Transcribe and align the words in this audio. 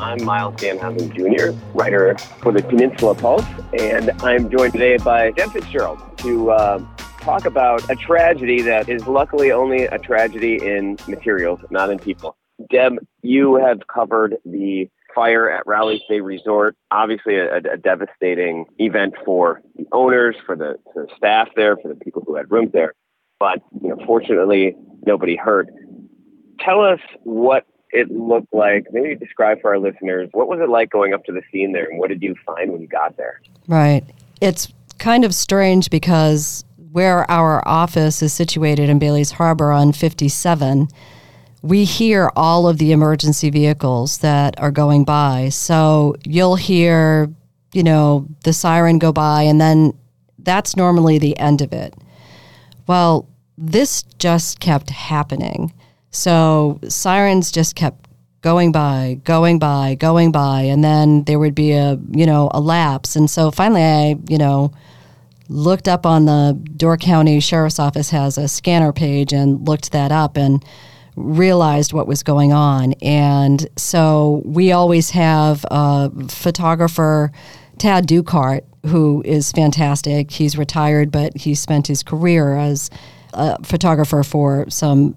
I'm 0.00 0.22
Myles 0.24 0.54
Dannhausen 0.56 1.12
Jr., 1.12 1.58
writer 1.74 2.16
for 2.40 2.52
the 2.52 2.62
Peninsula 2.62 3.16
Pulse, 3.16 3.44
and 3.78 4.10
I'm 4.22 4.48
joined 4.48 4.72
today 4.72 4.96
by 4.96 5.32
Deb 5.32 5.50
Fitzgerald 5.50 6.00
to 6.18 6.50
uh, 6.50 6.78
talk 7.20 7.46
about 7.46 7.90
a 7.90 7.96
tragedy 7.96 8.62
that 8.62 8.88
is 8.88 9.06
luckily 9.08 9.50
only 9.50 9.84
a 9.84 9.98
tragedy 9.98 10.54
in 10.64 10.98
materials, 11.08 11.60
not 11.70 11.90
in 11.90 11.98
people. 11.98 12.36
Deb, 12.70 12.98
you 13.22 13.56
have 13.56 13.86
covered 13.88 14.36
the 14.44 14.88
fire 15.14 15.50
at 15.50 15.66
Rowleys 15.66 16.00
Bay 16.08 16.20
Resort, 16.20 16.76
obviously 16.92 17.36
a, 17.36 17.56
a 17.56 17.76
devastating 17.76 18.66
event 18.78 19.14
for 19.24 19.62
the 19.74 19.86
owners, 19.90 20.36
for 20.46 20.54
the, 20.54 20.76
for 20.92 21.06
the 21.06 21.12
staff 21.16 21.48
there, 21.56 21.76
for 21.76 21.88
the 21.88 21.96
people 21.96 22.22
who 22.24 22.36
had 22.36 22.50
rooms 22.50 22.70
there. 22.72 22.94
But 23.40 23.62
you 23.82 23.88
know, 23.88 23.98
fortunately, 24.06 24.76
nobody 25.04 25.34
hurt 25.34 25.68
tell 26.60 26.82
us 26.82 27.00
what 27.22 27.66
it 27.90 28.10
looked 28.10 28.52
like. 28.52 28.86
Maybe 28.92 29.14
describe 29.14 29.60
for 29.60 29.70
our 29.70 29.78
listeners 29.78 30.28
what 30.32 30.48
was 30.48 30.60
it 30.60 30.68
like 30.68 30.90
going 30.90 31.14
up 31.14 31.24
to 31.24 31.32
the 31.32 31.42
scene 31.52 31.72
there, 31.72 31.86
and 31.86 31.98
what 31.98 32.08
did 32.08 32.22
you 32.22 32.34
find 32.46 32.72
when 32.72 32.80
you 32.80 32.88
got 32.88 33.16
there? 33.16 33.40
Right. 33.66 34.04
It's 34.40 34.72
kind 34.98 35.24
of 35.24 35.34
strange 35.34 35.90
because 35.90 36.64
where 36.92 37.30
our 37.30 37.66
office 37.66 38.22
is 38.22 38.32
situated 38.32 38.88
in 38.88 38.98
Bailey's 38.98 39.32
Harbor 39.32 39.72
on 39.72 39.92
57, 39.92 40.88
we 41.62 41.84
hear 41.84 42.30
all 42.36 42.68
of 42.68 42.78
the 42.78 42.92
emergency 42.92 43.50
vehicles 43.50 44.18
that 44.18 44.58
are 44.58 44.70
going 44.70 45.04
by. 45.04 45.48
So 45.50 46.16
you'll 46.24 46.56
hear, 46.56 47.30
you 47.72 47.82
know, 47.82 48.26
the 48.44 48.52
siren 48.52 48.98
go 48.98 49.12
by, 49.12 49.42
and 49.42 49.60
then 49.60 49.92
that's 50.38 50.76
normally 50.76 51.18
the 51.18 51.36
end 51.38 51.60
of 51.60 51.72
it. 51.72 51.94
Well, 52.86 53.28
this 53.58 54.02
just 54.18 54.60
kept 54.60 54.90
happening. 54.90 55.72
So 56.10 56.80
sirens 56.88 57.52
just 57.52 57.74
kept 57.74 58.08
going 58.40 58.72
by, 58.72 59.20
going 59.24 59.58
by, 59.58 59.96
going 59.96 60.32
by, 60.32 60.62
and 60.62 60.82
then 60.82 61.24
there 61.24 61.38
would 61.38 61.54
be 61.54 61.72
a 61.72 61.98
you 62.10 62.26
know 62.26 62.50
a 62.52 62.60
lapse. 62.60 63.16
And 63.16 63.28
so 63.30 63.50
finally, 63.50 63.82
I 63.82 64.16
you 64.28 64.38
know 64.38 64.72
looked 65.48 65.88
up 65.88 66.04
on 66.06 66.26
the 66.26 66.58
Door 66.76 66.98
County 66.98 67.40
Sheriff's 67.40 67.78
Office 67.78 68.10
has 68.10 68.38
a 68.38 68.48
scanner 68.48 68.92
page 68.92 69.32
and 69.32 69.66
looked 69.66 69.92
that 69.92 70.12
up 70.12 70.36
and 70.36 70.64
realized 71.16 71.92
what 71.92 72.06
was 72.06 72.22
going 72.22 72.52
on. 72.52 72.92
And 73.02 73.66
so 73.76 74.42
we 74.44 74.72
always 74.72 75.10
have 75.10 75.64
a 75.70 76.10
photographer, 76.28 77.32
Tad 77.78 78.06
Dukehart, 78.06 78.62
who 78.86 79.22
is 79.24 79.50
fantastic. 79.52 80.30
He's 80.30 80.56
retired, 80.56 81.10
but 81.10 81.36
he 81.36 81.54
spent 81.54 81.86
his 81.86 82.02
career 82.02 82.56
as 82.56 82.90
a 83.32 83.62
photographer 83.64 84.22
for 84.22 84.68
some 84.68 85.16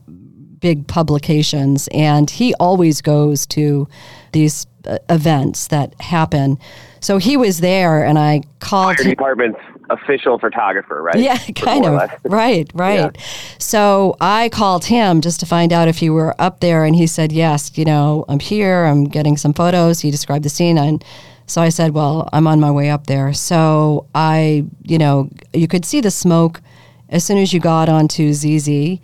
big 0.62 0.88
publications, 0.88 1.90
and 1.92 2.30
he 2.30 2.54
always 2.56 3.02
goes 3.02 3.46
to 3.48 3.88
these 4.32 4.68
uh, 4.86 4.98
events 5.10 5.68
that 5.68 6.00
happen. 6.00 6.58
So 7.02 7.18
he 7.18 7.36
was 7.36 7.60
there, 7.60 8.04
and 8.04 8.18
I 8.18 8.44
called. 8.60 8.98
Fire 8.98 9.10
department's 9.10 9.60
official 9.90 10.40
photographer, 10.40 11.02
right? 11.02 11.20
Yeah, 11.20 11.38
kind 11.56 11.86
of. 11.86 12.10
right, 12.24 12.70
right. 12.74 13.12
Yeah. 13.14 13.24
So 13.58 14.16
I 14.22 14.50
called 14.50 14.86
him 14.86 15.22
just 15.22 15.40
to 15.42 15.46
find 15.46 15.74
out 15.74 15.88
if 15.88 15.98
he 15.98 16.10
were 16.10 16.34
up 16.40 16.62
there, 16.62 16.86
and 16.86 16.96
he 16.96 17.08
said, 17.08 17.32
"Yes, 17.32 17.78
you 17.78 17.86
know, 17.86 18.26
I'm 18.30 18.40
here. 18.40 18.86
I'm 18.86 19.06
getting 19.06 19.38
some 19.38 19.54
photos." 19.54 20.00
He 20.00 20.12
described 20.12 20.46
the 20.46 20.50
scene, 20.50 20.78
and 20.78 21.04
so 21.48 21.62
I 21.62 21.70
said, 21.70 21.94
"Well, 21.94 22.30
I'm 22.32 22.48
on 22.48 22.60
my 22.60 22.72
way 22.72 22.90
up 22.90 23.08
there." 23.08 23.34
So 23.34 24.06
I, 24.16 24.66
you 24.84 24.98
know, 24.98 25.30
you 25.54 25.68
could 25.68 25.86
see 25.86 26.02
the 26.02 26.12
smoke 26.12 26.62
as 27.10 27.24
soon 27.24 27.38
as 27.38 27.52
you 27.52 27.60
got 27.60 27.90
onto 27.90 28.34
ZZ 28.34 29.00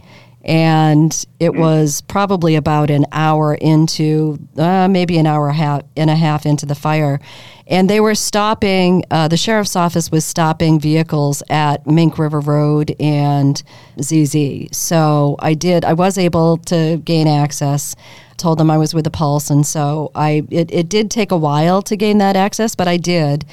and 0.47 1.25
it 1.41 1.53
was 1.53 2.01
probably 2.01 2.55
about 2.55 2.89
an 2.89 3.05
hour 3.11 3.53
into 3.55 4.39
uh, 4.57 4.87
maybe 4.87 5.17
an 5.17 5.27
hour 5.27 5.49
half, 5.51 5.81
and 5.97 6.09
a 6.09 6.15
half 6.15 6.45
into 6.45 6.65
the 6.65 6.73
fire. 6.73 7.19
And 7.67 7.89
they 7.89 7.99
were 7.99 8.15
stopping 8.15 9.03
uh, 9.11 9.27
the 9.27 9.35
sheriff's 9.35 9.75
office 9.75 10.09
was 10.09 10.23
stopping 10.23 10.79
vehicles 10.79 11.43
at 11.49 11.85
mink 11.85 12.17
river 12.17 12.39
road 12.39 12.95
and 12.97 13.61
zz 13.97 14.73
so 14.73 15.35
i 15.39 15.53
did 15.53 15.83
i 15.83 15.91
was 15.91 16.17
able 16.17 16.57
to 16.57 16.97
gain 17.03 17.27
access. 17.27 17.95
Told 18.37 18.59
them 18.59 18.71
i 18.71 18.77
was 18.77 18.93
with 18.93 19.03
the 19.03 19.11
pulse 19.11 19.49
and 19.49 19.65
so 19.65 20.11
i 20.15 20.43
it, 20.49 20.71
it 20.71 20.87
did 20.87 21.11
take 21.11 21.31
a 21.31 21.37
while 21.37 21.81
to 21.81 21.97
gain 21.97 22.19
that 22.19 22.37
access 22.37 22.73
but 22.73 22.87
i 22.87 22.95
did. 22.95 23.43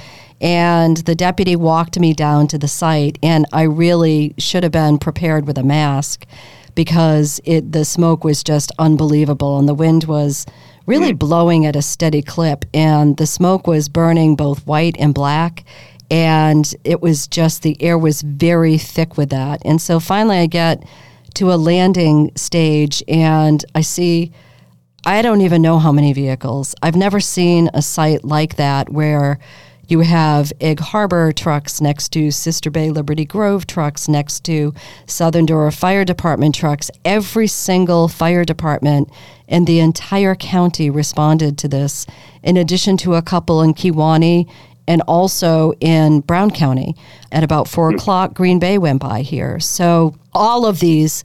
And 0.41 0.99
the 0.99 1.15
deputy 1.15 1.57
walked 1.57 1.99
me 1.99 2.13
down 2.13 2.47
to 2.49 2.59
the 2.59 2.69
site 2.69 3.19
and 3.21 3.47
i 3.53 3.63
really 3.63 4.35
should 4.39 4.63
have 4.63 4.73
been 4.73 4.99
prepared 4.99 5.47
with 5.47 5.59
a 5.59 5.65
mask 5.65 6.25
because 6.75 7.41
it 7.45 7.73
the 7.73 7.85
smoke 7.85 8.25
was 8.25 8.43
just 8.43 8.73
unbelievable 8.79 9.59
and 9.59 9.69
the 9.69 9.75
wind 9.75 10.05
was 10.05 10.47
really 10.87 11.13
mm. 11.13 11.19
blowing 11.19 11.67
at 11.67 11.77
a 11.77 11.83
steady 11.83 12.23
clip 12.23 12.65
and 12.75 13.17
the 13.17 13.27
smoke 13.27 13.67
was 13.67 13.89
burning 13.89 14.37
both 14.37 14.67
white 14.67 14.97
and 14.99 15.15
black 15.15 15.65
and 16.11 16.75
it 16.85 17.01
was 17.01 17.27
just 17.27 17.63
the 17.63 17.81
air 17.83 17.97
was 17.97 18.23
very 18.23 18.79
thick 18.79 19.17
with 19.17 19.31
that 19.31 19.61
and 19.65 19.81
so 19.81 19.99
finally 19.99 20.39
i 20.39 20.47
get 20.47 20.85
to 21.35 21.53
a 21.53 21.57
landing 21.57 22.31
stage 22.37 23.03
and 23.09 23.65
i 23.75 23.81
see 23.81 24.31
i 25.07 25.23
don't 25.23 25.41
even 25.41 25.63
know 25.63 25.79
how 25.79 25.91
many 25.91 26.13
vehicles 26.13 26.75
i've 26.83 26.97
never 26.97 27.21
seen 27.21 27.71
a 27.73 27.81
site 27.81 28.23
like 28.25 28.57
that 28.57 28.91
where 28.91 29.39
you 29.89 30.01
have 30.01 30.53
Egg 30.61 30.81
Harbor 30.81 31.33
trucks 31.33 31.81
next 31.81 32.11
to 32.13 32.31
Sister 32.31 32.71
Bay 32.71 32.91
Liberty 32.91 33.25
Grove 33.25 33.67
trucks 33.67 34.09
next 34.09 34.45
to 34.45 34.73
Southern 35.07 35.47
Door 35.47 35.71
Fire 35.73 36.05
Department 36.05 36.55
trucks. 36.55 36.91
Every 37.05 37.47
single 37.47 38.09
fire 38.09 38.45
department 38.45 39.11
in 39.47 39.65
the 39.65 39.81
entire 39.81 40.35
county 40.35 40.91
responded 40.91 41.59
to 41.59 41.69
this, 41.69 42.07
in 42.43 42.57
addition 42.57 42.97
to 42.99 43.15
a 43.15 43.23
couple 43.23 43.63
in 43.63 43.75
Kewaunee 43.75 44.49
and 44.87 45.03
also 45.03 45.73
in 45.81 46.21
Brown 46.21 46.51
County. 46.51 46.95
At 47.33 47.45
about 47.45 47.69
four 47.69 47.91
hmm. 47.91 47.97
o'clock, 47.97 48.35
Green 48.35 48.59
Bay 48.59 48.79
went 48.79 49.01
by 49.01 49.23
here. 49.23 49.61
So 49.61 50.15
all 50.33 50.67
of 50.67 50.81
these 50.81 51.23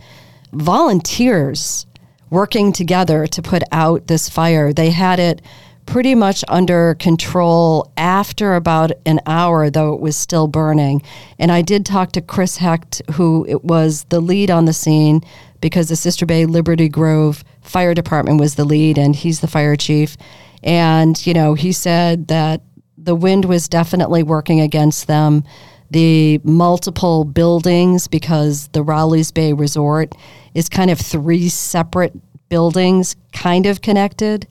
volunteers 0.52 1.86
working 2.30 2.72
together 2.72 3.26
to 3.28 3.42
put 3.42 3.64
out 3.72 4.08
this 4.08 4.30
fire, 4.30 4.74
they 4.74 4.92
had 4.92 5.20
it 5.20 5.42
pretty 5.90 6.14
much 6.14 6.46
under 6.48 6.94
control 7.00 7.92
after 7.98 8.54
about 8.54 8.92
an 9.08 9.20
hour, 9.26 9.72
though 9.72 9.92
it 9.96 10.00
was 10.00 10.16
still 10.16 10.48
burning. 10.48 11.02
And 11.40 11.52
I 11.52 11.64
did 11.64 11.84
talk 11.84 12.12
to 12.12 12.22
Chris 12.22 12.58
Hecht, 12.58 13.02
who 13.14 13.44
it 13.50 13.64
was 13.64 14.04
the 14.06 14.20
lead 14.20 14.52
on 14.52 14.66
the 14.66 14.74
scene 14.74 15.22
because 15.62 15.90
the 15.90 15.96
Sister 15.96 16.28
Bay 16.28 16.46
Liberty 16.46 16.90
Grove 16.90 17.44
Fire 17.62 17.96
Department 17.96 18.40
was 18.40 18.54
the 18.54 18.66
lead, 18.66 19.00
and 19.00 19.16
he's 19.16 19.40
the 19.40 19.48
fire 19.48 19.76
chief. 19.76 20.16
And, 20.62 21.26
you 21.26 21.34
know, 21.34 21.56
he 21.56 21.72
said 21.72 22.28
that 22.28 22.62
the 22.96 23.16
wind 23.16 23.46
was 23.46 23.68
definitely 23.68 24.22
working 24.22 24.62
against 24.62 25.08
them. 25.08 25.44
The 25.90 26.40
multiple 26.44 27.26
buildings, 27.26 28.08
because 28.08 28.68
the 28.70 28.84
Rowley's 28.84 29.32
Bay 29.32 29.54
Resort 29.54 30.14
is 30.54 30.70
kind 30.70 30.92
of 30.92 31.00
three 31.00 31.50
separate 31.50 32.14
buildings 32.50 33.16
kind 33.32 33.66
of 33.66 33.82
connected 33.82 34.48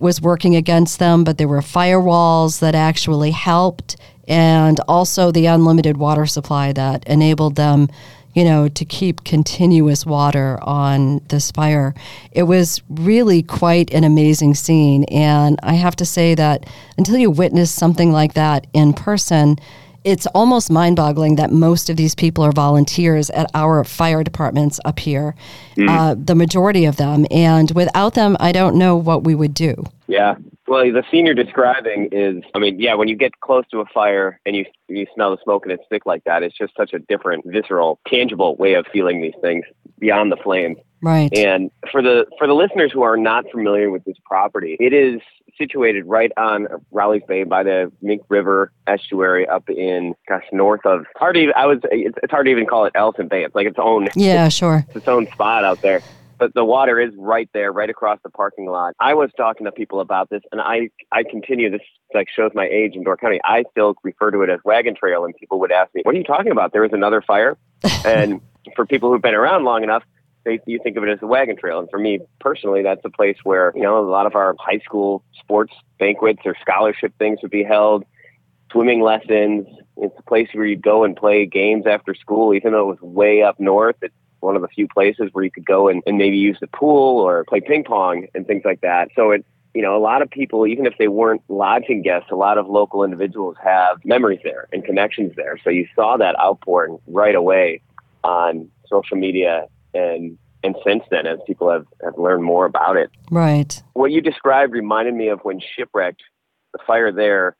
was 0.00 0.20
working 0.20 0.56
against 0.56 0.98
them, 0.98 1.22
but 1.22 1.38
there 1.38 1.48
were 1.48 1.60
firewalls 1.60 2.58
that 2.60 2.74
actually 2.74 3.30
helped, 3.30 3.96
and 4.26 4.80
also 4.88 5.30
the 5.30 5.46
unlimited 5.46 5.96
water 5.96 6.26
supply 6.26 6.72
that 6.72 7.06
enabled 7.06 7.54
them, 7.56 7.88
you 8.34 8.44
know, 8.44 8.66
to 8.68 8.84
keep 8.84 9.24
continuous 9.24 10.06
water 10.06 10.58
on 10.62 11.20
this 11.28 11.50
fire. 11.50 11.94
It 12.32 12.44
was 12.44 12.82
really 12.88 13.42
quite 13.42 13.92
an 13.92 14.04
amazing 14.04 14.54
scene, 14.54 15.04
and 15.04 15.58
I 15.62 15.74
have 15.74 15.94
to 15.96 16.06
say 16.06 16.34
that 16.34 16.66
until 16.98 17.18
you 17.18 17.30
witness 17.30 17.70
something 17.70 18.10
like 18.10 18.34
that 18.34 18.66
in 18.72 18.92
person, 18.92 19.58
it's 20.04 20.26
almost 20.28 20.70
mind 20.70 20.96
boggling 20.96 21.36
that 21.36 21.50
most 21.50 21.88
of 21.90 21.96
these 21.96 22.14
people 22.14 22.44
are 22.44 22.52
volunteers 22.52 23.30
at 23.30 23.50
our 23.54 23.84
fire 23.84 24.22
departments 24.24 24.80
up 24.84 24.98
here, 24.98 25.34
mm. 25.76 25.88
uh, 25.88 26.14
the 26.18 26.34
majority 26.34 26.84
of 26.84 26.96
them. 26.96 27.26
And 27.30 27.70
without 27.72 28.14
them, 28.14 28.36
I 28.40 28.52
don't 28.52 28.76
know 28.76 28.96
what 28.96 29.24
we 29.24 29.34
would 29.34 29.54
do. 29.54 29.84
Yeah. 30.06 30.36
Well, 30.72 30.90
the 30.90 31.04
scene 31.10 31.26
you're 31.26 31.34
describing 31.34 32.08
is, 32.12 32.42
I 32.54 32.58
mean, 32.58 32.80
yeah, 32.80 32.94
when 32.94 33.06
you 33.06 33.14
get 33.14 33.38
close 33.40 33.64
to 33.72 33.80
a 33.80 33.84
fire 33.92 34.40
and 34.46 34.56
you 34.56 34.64
you 34.88 35.06
smell 35.14 35.30
the 35.30 35.42
smoke 35.44 35.66
and 35.66 35.72
it's 35.72 35.82
thick 35.90 36.06
like 36.06 36.24
that, 36.24 36.42
it's 36.42 36.56
just 36.56 36.74
such 36.74 36.94
a 36.94 36.98
different, 36.98 37.44
visceral, 37.46 38.00
tangible 38.08 38.56
way 38.56 38.72
of 38.72 38.86
feeling 38.90 39.20
these 39.20 39.34
things 39.42 39.66
beyond 39.98 40.32
the 40.32 40.38
flames. 40.38 40.78
Right. 41.02 41.30
And 41.36 41.70
for 41.90 42.00
the 42.00 42.24
for 42.38 42.46
the 42.46 42.54
listeners 42.54 42.90
who 42.90 43.02
are 43.02 43.18
not 43.18 43.44
familiar 43.52 43.90
with 43.90 44.02
this 44.04 44.16
property, 44.24 44.78
it 44.80 44.94
is 44.94 45.20
situated 45.58 46.06
right 46.06 46.32
on 46.38 46.68
Rowley's 46.90 47.22
Bay 47.28 47.44
by 47.44 47.64
the 47.64 47.92
Mink 48.00 48.22
River 48.30 48.72
estuary 48.86 49.46
up 49.46 49.68
in, 49.68 50.14
gosh, 50.26 50.44
north 50.52 50.86
of, 50.86 51.04
hard 51.16 51.34
to 51.34 51.42
even, 51.42 51.54
I 51.54 51.66
was, 51.66 51.80
it's, 51.90 52.16
it's 52.22 52.30
hard 52.30 52.46
to 52.46 52.50
even 52.50 52.64
call 52.64 52.86
it 52.86 52.92
Ellison 52.94 53.28
Bay. 53.28 53.44
It's 53.44 53.54
like 53.54 53.66
its 53.66 53.78
own, 53.78 54.08
Yeah, 54.16 54.48
sure. 54.48 54.86
it's 54.88 54.96
its 54.96 55.08
own 55.08 55.26
spot 55.32 55.64
out 55.64 55.82
there. 55.82 56.00
But 56.42 56.54
the 56.54 56.64
water 56.64 56.98
is 56.98 57.14
right 57.16 57.48
there, 57.54 57.70
right 57.70 57.88
across 57.88 58.18
the 58.24 58.28
parking 58.28 58.66
lot. 58.66 58.94
I 58.98 59.14
was 59.14 59.30
talking 59.36 59.64
to 59.64 59.70
people 59.70 60.00
about 60.00 60.28
this, 60.28 60.42
and 60.50 60.60
I 60.60 60.88
I 61.12 61.22
continue. 61.22 61.70
This 61.70 61.82
like 62.14 62.28
shows 62.28 62.50
my 62.52 62.66
age 62.66 62.96
in 62.96 63.04
Door 63.04 63.18
County. 63.18 63.38
I 63.44 63.62
still 63.70 63.94
refer 64.02 64.32
to 64.32 64.42
it 64.42 64.50
as 64.50 64.58
Wagon 64.64 64.96
Trail, 64.96 65.24
and 65.24 65.36
people 65.36 65.60
would 65.60 65.70
ask 65.70 65.94
me, 65.94 66.02
"What 66.02 66.16
are 66.16 66.18
you 66.18 66.24
talking 66.24 66.50
about? 66.50 66.72
There 66.72 66.82
was 66.82 66.92
another 66.92 67.22
fire." 67.22 67.56
and 68.04 68.40
for 68.74 68.84
people 68.84 69.12
who've 69.12 69.22
been 69.22 69.36
around 69.36 69.62
long 69.62 69.84
enough, 69.84 70.02
they 70.44 70.58
you 70.66 70.80
think 70.82 70.96
of 70.96 71.04
it 71.04 71.10
as 71.10 71.22
a 71.22 71.28
wagon 71.28 71.56
trail. 71.56 71.78
And 71.78 71.88
for 71.88 72.00
me 72.00 72.18
personally, 72.40 72.82
that's 72.82 73.02
a 73.04 73.10
place 73.10 73.36
where 73.44 73.70
you 73.76 73.82
know 73.82 74.00
a 74.00 74.10
lot 74.10 74.26
of 74.26 74.34
our 74.34 74.56
high 74.58 74.80
school 74.80 75.22
sports 75.38 75.72
banquets 76.00 76.40
or 76.44 76.56
scholarship 76.60 77.12
things 77.20 77.38
would 77.42 77.52
be 77.52 77.62
held. 77.62 78.04
Swimming 78.72 79.00
lessons. 79.00 79.68
It's 79.96 80.18
a 80.18 80.22
place 80.24 80.48
where 80.54 80.66
you 80.66 80.76
go 80.76 81.04
and 81.04 81.14
play 81.14 81.46
games 81.46 81.86
after 81.86 82.16
school, 82.16 82.52
even 82.52 82.72
though 82.72 82.90
it 82.90 83.00
was 83.00 83.14
way 83.14 83.44
up 83.44 83.60
north. 83.60 83.94
It's 84.02 84.12
one 84.42 84.56
of 84.56 84.62
the 84.62 84.68
few 84.68 84.88
places 84.88 85.30
where 85.32 85.44
you 85.44 85.50
could 85.50 85.64
go 85.64 85.88
and, 85.88 86.02
and 86.06 86.18
maybe 86.18 86.36
use 86.36 86.58
the 86.60 86.66
pool 86.66 87.20
or 87.20 87.44
play 87.44 87.60
ping 87.60 87.84
pong 87.84 88.26
and 88.34 88.46
things 88.46 88.62
like 88.64 88.80
that. 88.80 89.08
So 89.14 89.30
it, 89.30 89.44
you 89.74 89.82
know, 89.82 89.96
a 89.96 90.00
lot 90.00 90.20
of 90.20 90.30
people, 90.30 90.66
even 90.66 90.84
if 90.84 90.94
they 90.98 91.08
weren't 91.08 91.42
lodging 91.48 92.02
guests, 92.02 92.30
a 92.30 92.36
lot 92.36 92.58
of 92.58 92.66
local 92.68 93.04
individuals 93.04 93.56
have 93.62 94.04
memories 94.04 94.40
there 94.44 94.68
and 94.72 94.84
connections 94.84 95.32
there. 95.36 95.58
So 95.64 95.70
you 95.70 95.86
saw 95.94 96.16
that 96.18 96.38
outpouring 96.38 96.98
right 97.06 97.34
away 97.34 97.80
on 98.22 98.70
social 98.88 99.16
media 99.16 99.66
and 99.94 100.38
and 100.64 100.76
since 100.86 101.02
then 101.10 101.26
as 101.26 101.40
people 101.44 101.68
have, 101.70 101.86
have 102.04 102.16
learned 102.16 102.44
more 102.44 102.66
about 102.66 102.96
it. 102.96 103.10
Right. 103.32 103.82
What 103.94 104.12
you 104.12 104.20
described 104.20 104.72
reminded 104.72 105.14
me 105.14 105.26
of 105.26 105.40
when 105.40 105.60
shipwrecked 105.60 106.22
the 106.72 106.78
fire 106.86 107.10
there 107.10 107.56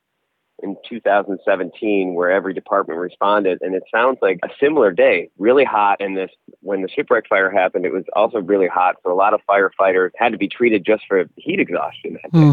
in 0.63 0.77
2017 0.89 2.15
where 2.15 2.31
every 2.31 2.55
department 2.55 2.99
responded 2.99 3.59
and 3.63 3.75
it 3.75 3.83
sounds 3.93 4.19
like 4.23 4.39
a 4.45 4.49
similar 4.61 4.91
day 4.91 5.29
really 5.39 5.65
hot 5.65 6.01
and 6.01 6.17
this 6.17 6.31
when 6.61 6.83
the 6.83 6.89
shipwreck 6.89 7.27
fire 7.29 7.51
happened 7.51 7.85
it 7.85 7.93
was 7.93 8.05
also 8.15 8.41
really 8.41 8.69
hot 8.69 8.97
so 9.03 9.13
a 9.13 9.15
lot 9.15 9.35
of 9.35 9.41
firefighters 9.49 10.11
had 10.17 10.33
to 10.33 10.39
be 10.39 10.49
treated 10.49 10.85
just 10.85 11.03
for 11.09 11.25
heat 11.37 11.61
exhaustion 11.61 12.19
that 12.23 12.33
day. 12.33 12.39
Hmm. 12.39 12.53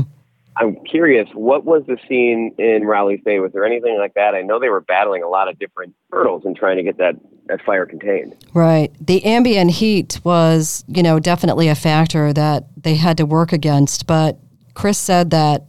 i'm 0.58 0.76
curious 0.86 1.30
what 1.34 1.66
was 1.66 1.84
the 1.88 1.98
scene 2.08 2.54
in 2.58 2.84
rowley's 2.86 3.22
bay 3.24 3.40
was 3.40 3.52
there 3.54 3.66
anything 3.66 3.98
like 3.98 4.14
that 4.16 4.36
i 4.36 4.42
know 4.42 4.60
they 4.60 4.70
were 4.70 4.82
battling 4.82 5.24
a 5.24 5.30
lot 5.30 5.48
of 5.48 5.58
different 5.60 5.94
hurdles 6.12 6.44
in 6.46 6.56
trying 6.56 6.78
to 6.78 6.84
get 6.84 6.98
that 6.98 7.16
that 7.48 7.64
fire 7.64 7.86
contained 7.86 8.36
Right. 8.54 8.92
The 9.00 9.24
ambient 9.26 9.72
heat 9.72 10.20
was, 10.24 10.84
you 10.88 11.04
know, 11.04 11.20
definitely 11.20 11.68
a 11.68 11.76
factor 11.76 12.34
that 12.34 12.66
they 12.76 12.96
had 12.96 13.18
to 13.18 13.26
work 13.26 13.52
against. 13.52 14.08
But 14.08 14.40
Chris 14.74 14.98
said 14.98 15.30
that 15.32 15.66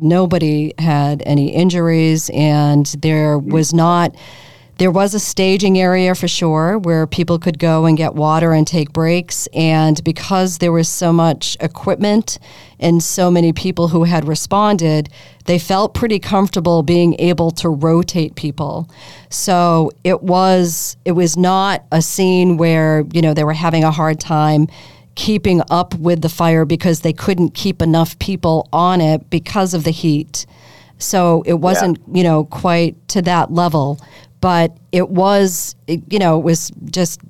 nobody 0.00 0.72
had 0.78 1.22
any 1.26 1.54
injuries 1.54 2.30
and 2.30 2.86
there 3.00 3.38
was 3.38 3.72
not. 3.74 4.14
There 4.78 4.92
was 4.92 5.12
a 5.12 5.18
staging 5.18 5.76
area 5.76 6.14
for 6.14 6.28
sure 6.28 6.78
where 6.78 7.04
people 7.08 7.40
could 7.40 7.58
go 7.58 7.84
and 7.84 7.96
get 7.96 8.14
water 8.14 8.52
and 8.52 8.64
take 8.64 8.92
breaks. 8.92 9.48
And 9.48 10.02
because 10.04 10.58
there 10.58 10.70
was 10.70 10.88
so 10.88 11.12
much 11.12 11.56
equipment 11.58 12.38
and 12.78 13.02
so 13.02 13.28
many 13.28 13.52
people 13.52 13.88
who 13.88 14.04
had 14.04 14.28
responded, 14.28 15.08
they 15.46 15.58
felt 15.58 15.94
pretty 15.94 16.20
comfortable 16.20 16.84
being 16.84 17.16
able 17.18 17.50
to 17.52 17.68
rotate 17.68 18.36
people. 18.36 18.88
So 19.30 19.90
it 20.04 20.22
was 20.22 20.96
it 21.04 21.12
was 21.12 21.36
not 21.36 21.84
a 21.90 22.00
scene 22.00 22.56
where, 22.56 23.04
you 23.12 23.20
know, 23.20 23.34
they 23.34 23.42
were 23.42 23.54
having 23.54 23.82
a 23.82 23.90
hard 23.90 24.20
time 24.20 24.68
keeping 25.18 25.60
up 25.68 25.96
with 25.96 26.22
the 26.22 26.28
fire 26.28 26.64
because 26.64 27.00
they 27.00 27.12
couldn't 27.12 27.52
keep 27.52 27.82
enough 27.82 28.16
people 28.20 28.68
on 28.72 29.00
it 29.00 29.28
because 29.30 29.74
of 29.74 29.82
the 29.82 29.90
heat. 29.90 30.46
So 30.98 31.42
it 31.44 31.54
wasn't, 31.54 31.98
you 32.12 32.22
know, 32.22 32.44
quite 32.44 32.96
to 33.08 33.22
that 33.22 33.50
level, 33.52 33.98
but 34.40 34.76
it 34.92 35.08
was, 35.08 35.74
it, 35.88 36.00
you 36.08 36.20
know, 36.20 36.38
it 36.38 36.44
was 36.44 36.70
just 36.84 37.20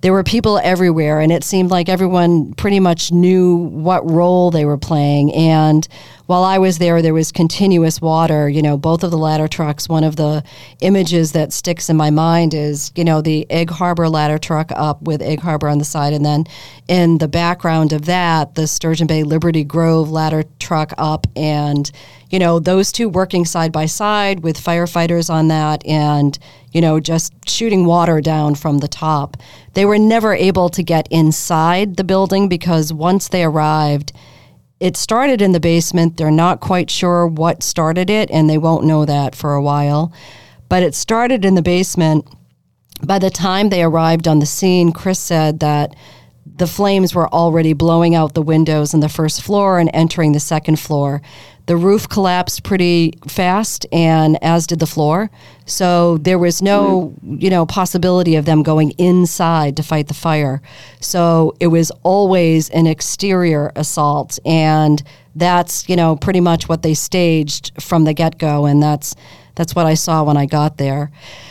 there 0.00 0.12
were 0.12 0.22
people 0.22 0.58
everywhere 0.62 1.20
and 1.20 1.32
it 1.32 1.44
seemed 1.44 1.70
like 1.70 1.88
everyone 1.88 2.52
pretty 2.54 2.80
much 2.80 3.10
knew 3.10 3.56
what 3.56 4.08
role 4.08 4.50
they 4.50 4.64
were 4.64 4.78
playing. 4.78 5.34
And 5.34 5.86
while 6.26 6.44
i 6.44 6.58
was 6.58 6.76
there 6.76 7.00
there 7.00 7.14
was 7.14 7.32
continuous 7.32 8.00
water. 8.00 8.48
You 8.48 8.62
know 8.62 8.76
both 8.76 9.02
of 9.02 9.10
the 9.10 9.18
ladder 9.18 9.48
trucks 9.48 9.88
one 9.88 10.04
of 10.04 10.16
the 10.16 10.44
images 10.80 11.32
that 11.32 11.52
sticks 11.52 11.88
in 11.88 11.96
my 11.96 12.10
mind 12.10 12.54
is 12.54 12.92
you 12.94 13.04
know 13.04 13.22
the 13.22 13.50
egg 13.50 13.70
harbor 13.70 14.08
ladder 14.08 14.38
truck 14.38 14.70
up 14.72 15.02
with 15.02 15.22
egg 15.22 15.40
harbor 15.40 15.68
on 15.68 15.78
the 15.78 15.84
side. 15.84 16.12
And 16.12 16.24
then 16.24 16.44
in 16.86 17.18
the 17.18 17.28
background 17.28 17.92
of 17.92 18.04
that 18.04 18.54
the 18.54 18.66
sturgeon 18.66 19.06
bay 19.06 19.22
liberty 19.22 19.64
grove 19.64 20.10
ladder 20.10 20.44
truck 20.58 20.92
up 20.98 21.26
and 21.34 21.90
you 22.30 22.38
know 22.38 22.58
those 22.58 22.92
two 22.92 23.08
working 23.08 23.44
side 23.44 23.72
by 23.72 23.86
side 23.86 24.40
with 24.40 24.62
firefighters 24.62 25.30
on 25.30 25.48
that 25.48 25.84
and 25.86 26.38
you 26.72 26.80
know 26.80 27.00
just 27.00 27.32
shooting 27.48 27.86
water 27.86 28.20
down 28.20 28.54
from 28.54 28.78
the 28.78 28.88
top. 28.88 29.36
They 29.74 29.84
were 29.84 29.98
never 29.98 30.34
able 30.34 30.68
to 30.70 30.82
get 30.82 31.08
inside 31.10 31.96
the 31.96 32.04
building 32.04 32.48
because 32.48 32.92
once 32.92 33.28
they 33.28 33.44
arrived 33.44 34.12
it 34.80 34.96
started 34.96 35.42
in 35.42 35.52
the 35.52 35.60
basement. 35.60 36.16
They're 36.16 36.30
not 36.30 36.60
quite 36.60 36.90
sure 36.90 37.26
what 37.26 37.62
started 37.62 38.10
it 38.10 38.30
and 38.30 38.48
they 38.48 38.58
won't 38.58 38.84
know 38.84 39.04
that 39.04 39.34
for 39.34 39.54
a 39.54 39.62
while. 39.62 40.12
But 40.68 40.82
it 40.82 40.94
started 40.94 41.44
in 41.44 41.54
the 41.54 41.62
basement. 41.62 42.26
By 43.04 43.18
the 43.18 43.30
time 43.30 43.70
they 43.70 43.82
arrived 43.82 44.28
on 44.28 44.38
the 44.38 44.46
scene 44.46 44.92
chris 44.92 45.18
said 45.18 45.60
that 45.60 45.94
the 46.56 46.66
flames 46.66 47.14
were 47.14 47.28
already 47.28 47.72
blowing 47.72 48.14
out 48.14 48.34
the 48.34 48.42
windows 48.42 48.94
in 48.94 49.00
the 49.00 49.08
first 49.08 49.42
floor 49.42 49.78
and 49.78 49.90
entering 49.92 50.32
the 50.32 50.40
second 50.40 50.78
floor. 50.78 51.22
The 51.68 51.76
roof 51.76 52.08
collapsed 52.08 52.62
pretty 52.62 53.12
fast, 53.26 53.84
and 53.92 54.42
as 54.42 54.66
did 54.66 54.78
the 54.78 54.86
floor. 54.86 55.30
So 55.66 56.16
there 56.16 56.38
was 56.38 56.62
no, 56.62 57.12
you 57.22 57.50
know, 57.50 57.66
possibility 57.66 58.36
of 58.36 58.46
them 58.46 58.62
going 58.62 58.92
inside 58.92 59.76
to 59.76 59.82
fight 59.82 60.08
the 60.08 60.14
fire. 60.14 60.62
So 61.00 61.54
it 61.60 61.66
was 61.66 61.90
always 62.04 62.70
an 62.70 62.86
exterior 62.86 63.70
assault, 63.76 64.38
and 64.46 65.02
that's 65.36 65.86
you 65.90 65.94
know 65.94 66.16
pretty 66.16 66.40
much 66.40 66.70
what 66.70 66.80
they 66.80 66.94
staged 66.94 67.70
from 67.82 68.04
the 68.04 68.14
get 68.14 68.38
go, 68.38 68.64
and 68.64 68.82
that's 68.82 69.14
that's 69.58 69.74
what 69.74 69.86
I 69.86 69.94
saw 69.94 70.22
when 70.22 70.36
I 70.36 70.46
got 70.46 70.76
there. 70.76 71.10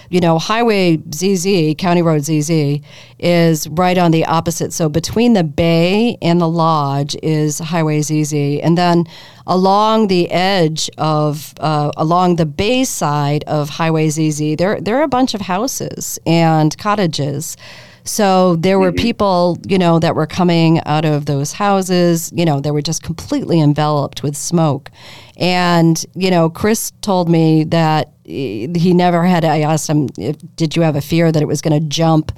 You 0.09 0.21
know, 0.21 0.39
Highway 0.39 0.97
ZZ, 1.13 1.75
County 1.77 2.01
Road 2.01 2.23
ZZ, 2.23 2.79
is 3.19 3.67
right 3.67 3.97
on 3.97 4.11
the 4.11 4.23
opposite. 4.23 4.71
So 4.71 4.87
between 4.87 5.33
the 5.33 5.43
bay 5.43 6.17
and 6.21 6.39
the 6.39 6.47
lodge 6.47 7.17
is 7.21 7.59
Highway 7.59 8.01
ZZ. 8.01 8.33
And 8.63 8.77
then 8.77 9.03
along 9.45 10.07
the 10.07 10.31
edge 10.31 10.89
of, 10.97 11.53
uh, 11.59 11.91
along 11.97 12.37
the 12.37 12.45
bay 12.45 12.85
side 12.85 13.43
of 13.43 13.67
Highway 13.71 14.09
ZZ, 14.09 14.55
there, 14.55 14.79
there 14.79 14.97
are 14.97 15.03
a 15.03 15.09
bunch 15.09 15.33
of 15.33 15.41
houses 15.41 16.17
and 16.25 16.77
cottages. 16.77 17.57
So 18.07 18.55
there 18.55 18.79
were 18.79 18.91
mm-hmm. 18.91 19.03
people, 19.03 19.57
you 19.67 19.77
know, 19.77 19.99
that 19.99 20.15
were 20.15 20.27
coming 20.27 20.81
out 20.85 21.05
of 21.05 21.25
those 21.25 21.53
houses, 21.53 22.31
you 22.33 22.45
know, 22.45 22.59
they 22.61 22.71
were 22.71 22.81
just 22.81 23.03
completely 23.03 23.59
enveloped 23.59 24.23
with 24.23 24.35
smoke. 24.35 24.89
And, 25.35 26.03
you 26.15 26.31
know, 26.31 26.49
Chris 26.49 26.91
told 27.01 27.29
me 27.29 27.65
that 27.65 28.13
he 28.23 28.93
never 28.93 29.23
had, 29.23 29.45
I 29.45 29.59
asked 29.59 29.89
him, 29.89 30.09
if, 30.17 30.37
did 30.55 30.75
you 30.75 30.81
have 30.81 30.95
a 30.95 31.01
fear 31.01 31.31
that 31.31 31.41
it 31.41 31.47
was 31.47 31.61
going 31.61 31.79
to 31.79 31.87
jump 31.87 32.31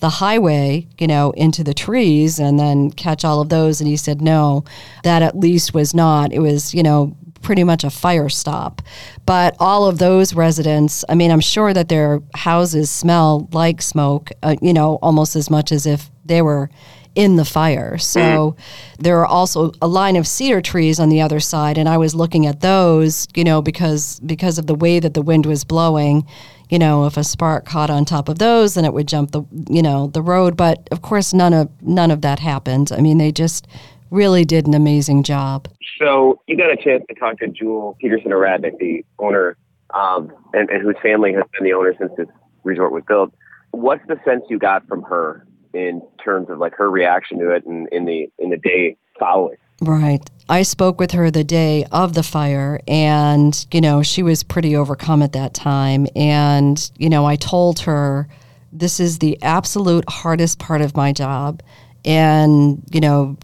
the 0.00 0.08
highway, 0.08 0.86
you 0.98 1.06
know, 1.06 1.30
into 1.32 1.64
the 1.64 1.74
trees 1.74 2.38
and 2.38 2.58
then 2.58 2.90
catch 2.90 3.24
all 3.24 3.40
of 3.40 3.48
those? 3.48 3.80
And 3.80 3.88
he 3.88 3.96
said, 3.96 4.22
no, 4.22 4.64
that 5.02 5.22
at 5.22 5.38
least 5.38 5.74
was 5.74 5.94
not. 5.94 6.32
It 6.32 6.40
was, 6.40 6.72
you 6.72 6.82
know, 6.82 7.16
pretty 7.46 7.62
much 7.62 7.84
a 7.84 7.90
fire 7.90 8.28
stop. 8.28 8.82
But 9.24 9.54
all 9.60 9.86
of 9.86 9.98
those 9.98 10.34
residents, 10.34 11.04
I 11.08 11.14
mean, 11.14 11.30
I'm 11.30 11.40
sure 11.40 11.72
that 11.72 11.88
their 11.88 12.20
houses 12.34 12.90
smell 12.90 13.48
like 13.52 13.80
smoke, 13.80 14.32
uh, 14.42 14.56
you 14.60 14.74
know, 14.74 14.98
almost 15.00 15.36
as 15.36 15.48
much 15.48 15.70
as 15.70 15.86
if 15.86 16.10
they 16.24 16.42
were 16.42 16.68
in 17.14 17.36
the 17.36 17.44
fire. 17.44 17.98
So 17.98 18.56
there 18.98 19.20
are 19.20 19.26
also 19.26 19.70
a 19.80 19.86
line 19.86 20.16
of 20.16 20.26
cedar 20.26 20.60
trees 20.60 20.98
on 20.98 21.08
the 21.08 21.20
other 21.20 21.38
side 21.38 21.78
and 21.78 21.88
I 21.88 21.98
was 21.98 22.16
looking 22.16 22.46
at 22.46 22.62
those, 22.62 23.28
you 23.36 23.44
know, 23.44 23.62
because 23.62 24.18
because 24.20 24.58
of 24.58 24.66
the 24.66 24.74
way 24.74 24.98
that 24.98 25.14
the 25.14 25.22
wind 25.22 25.46
was 25.46 25.62
blowing, 25.62 26.26
you 26.68 26.80
know, 26.80 27.06
if 27.06 27.16
a 27.16 27.22
spark 27.22 27.64
caught 27.64 27.90
on 27.90 28.04
top 28.04 28.28
of 28.28 28.40
those 28.40 28.74
then 28.74 28.84
it 28.84 28.92
would 28.92 29.06
jump 29.06 29.30
the, 29.30 29.44
you 29.70 29.82
know, 29.82 30.08
the 30.08 30.20
road, 30.20 30.56
but 30.56 30.88
of 30.90 31.00
course 31.00 31.32
none 31.32 31.54
of 31.54 31.70
none 31.80 32.10
of 32.10 32.22
that 32.22 32.40
happened. 32.40 32.90
I 32.92 33.00
mean, 33.00 33.18
they 33.18 33.30
just 33.30 33.68
really 34.10 34.44
did 34.44 34.66
an 34.66 34.74
amazing 34.74 35.22
job. 35.22 35.68
So 35.98 36.40
you 36.46 36.56
got 36.56 36.70
a 36.70 36.76
chance 36.76 37.04
to 37.08 37.14
talk 37.14 37.38
to 37.38 37.48
Jewel 37.48 37.96
Peterson 38.00 38.30
Aradnik, 38.30 38.78
the 38.78 39.04
owner, 39.18 39.56
um, 39.94 40.32
and, 40.52 40.68
and 40.70 40.82
whose 40.82 40.96
family 41.02 41.32
has 41.32 41.44
been 41.52 41.64
the 41.64 41.72
owner 41.72 41.94
since 41.98 42.12
this 42.16 42.28
resort 42.64 42.92
was 42.92 43.02
built. 43.08 43.32
What's 43.70 44.06
the 44.06 44.18
sense 44.24 44.44
you 44.48 44.58
got 44.58 44.86
from 44.88 45.02
her 45.02 45.46
in 45.72 46.02
terms 46.22 46.48
of 46.50 46.58
like 46.58 46.74
her 46.74 46.90
reaction 46.90 47.38
to 47.38 47.50
it 47.50 47.64
and 47.66 47.88
in 47.92 48.04
the 48.04 48.30
in 48.38 48.50
the 48.50 48.56
day 48.56 48.96
following? 49.18 49.56
Right. 49.80 50.28
I 50.48 50.62
spoke 50.62 50.98
with 50.98 51.10
her 51.10 51.30
the 51.30 51.44
day 51.44 51.84
of 51.92 52.14
the 52.14 52.22
fire, 52.22 52.80
and, 52.88 53.66
you 53.72 53.80
know, 53.80 54.02
she 54.02 54.22
was 54.22 54.42
pretty 54.42 54.74
overcome 54.76 55.22
at 55.22 55.32
that 55.32 55.52
time. 55.52 56.06
And, 56.16 56.90
you 56.96 57.10
know, 57.10 57.26
I 57.26 57.36
told 57.36 57.80
her, 57.80 58.28
this 58.72 59.00
is 59.00 59.18
the 59.18 59.42
absolute 59.42 60.08
hardest 60.08 60.58
part 60.58 60.80
of 60.80 60.96
my 60.96 61.12
job. 61.12 61.62
And, 62.04 62.82
you 62.90 63.00
know, 63.00 63.36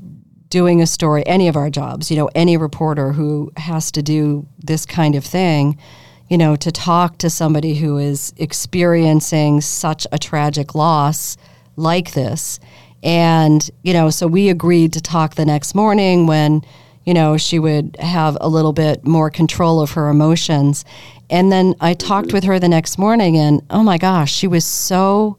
doing 0.53 0.83
a 0.83 0.87
story, 0.87 1.27
any 1.27 1.49
of 1.49 1.57
our 1.57 1.71
jobs, 1.71 2.11
you 2.11 2.17
know, 2.19 2.29
any 2.35 2.59
reporter 2.59 3.13
who 3.13 3.51
has 3.57 3.91
to 3.91 4.03
do 4.03 4.47
this 4.63 4.85
kind 4.85 5.15
of 5.15 5.25
thing, 5.25 5.79
you 6.29 6.37
know, 6.37 6.57
to 6.57 6.71
talk 6.71 7.17
to 7.17 7.31
somebody 7.31 7.75
who 7.77 7.97
is 7.97 8.35
experiencing 8.37 9.63
such 9.63 10.07
a 10.13 10.19
tragic 10.19 10.75
loss 10.75 11.39
like 11.77 12.13
this. 12.13 12.61
And, 13.03 13.67
you 13.83 13.95
know, 13.95 14.11
so 14.11 14.27
we 14.27 14.51
agreed 14.51 14.93
to 14.93 15.01
talk 15.01 15.37
the 15.37 15.47
next 15.47 15.75
morning 15.75 16.27
when, 16.27 16.61
you 17.07 17.15
know, 17.15 17.39
she 17.39 17.59
would 17.59 17.97
have 17.99 18.37
a 18.39 18.49
little 18.51 18.75
bit 18.75 19.07
more 19.07 19.31
control 19.31 19.81
of 19.81 19.93
her 19.93 20.11
emotions. 20.11 20.85
And 21.31 21.51
then 21.51 21.75
I 21.81 21.95
talked 21.95 22.35
with 22.35 22.45
her 22.45 22.59
the 22.59 22.69
next 22.69 22.99
morning, 22.99 23.39
and 23.39 23.63
oh 23.71 23.83
my 23.83 23.97
gosh, 23.97 24.31
she 24.31 24.47
was 24.47 24.67
so 24.67 25.39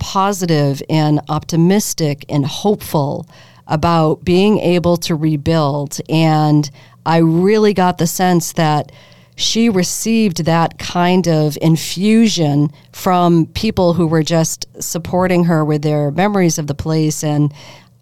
positive 0.00 0.82
and 0.90 1.20
optimistic 1.28 2.24
and 2.28 2.44
hopeful 2.44 3.28
about 3.70 4.24
being 4.24 4.58
able 4.58 4.98
to 4.98 5.14
rebuild. 5.14 5.98
And 6.10 6.70
I 7.06 7.18
really 7.18 7.72
got 7.72 7.96
the 7.96 8.06
sense 8.06 8.52
that 8.52 8.92
she 9.36 9.70
received 9.70 10.44
that 10.44 10.78
kind 10.78 11.26
of 11.26 11.56
infusion 11.62 12.70
from 12.92 13.46
people 13.46 13.94
who 13.94 14.06
were 14.06 14.22
just 14.22 14.66
supporting 14.82 15.44
her 15.44 15.64
with 15.64 15.80
their 15.80 16.10
memories 16.10 16.58
of 16.58 16.66
the 16.66 16.74
place 16.74 17.24
and 17.24 17.54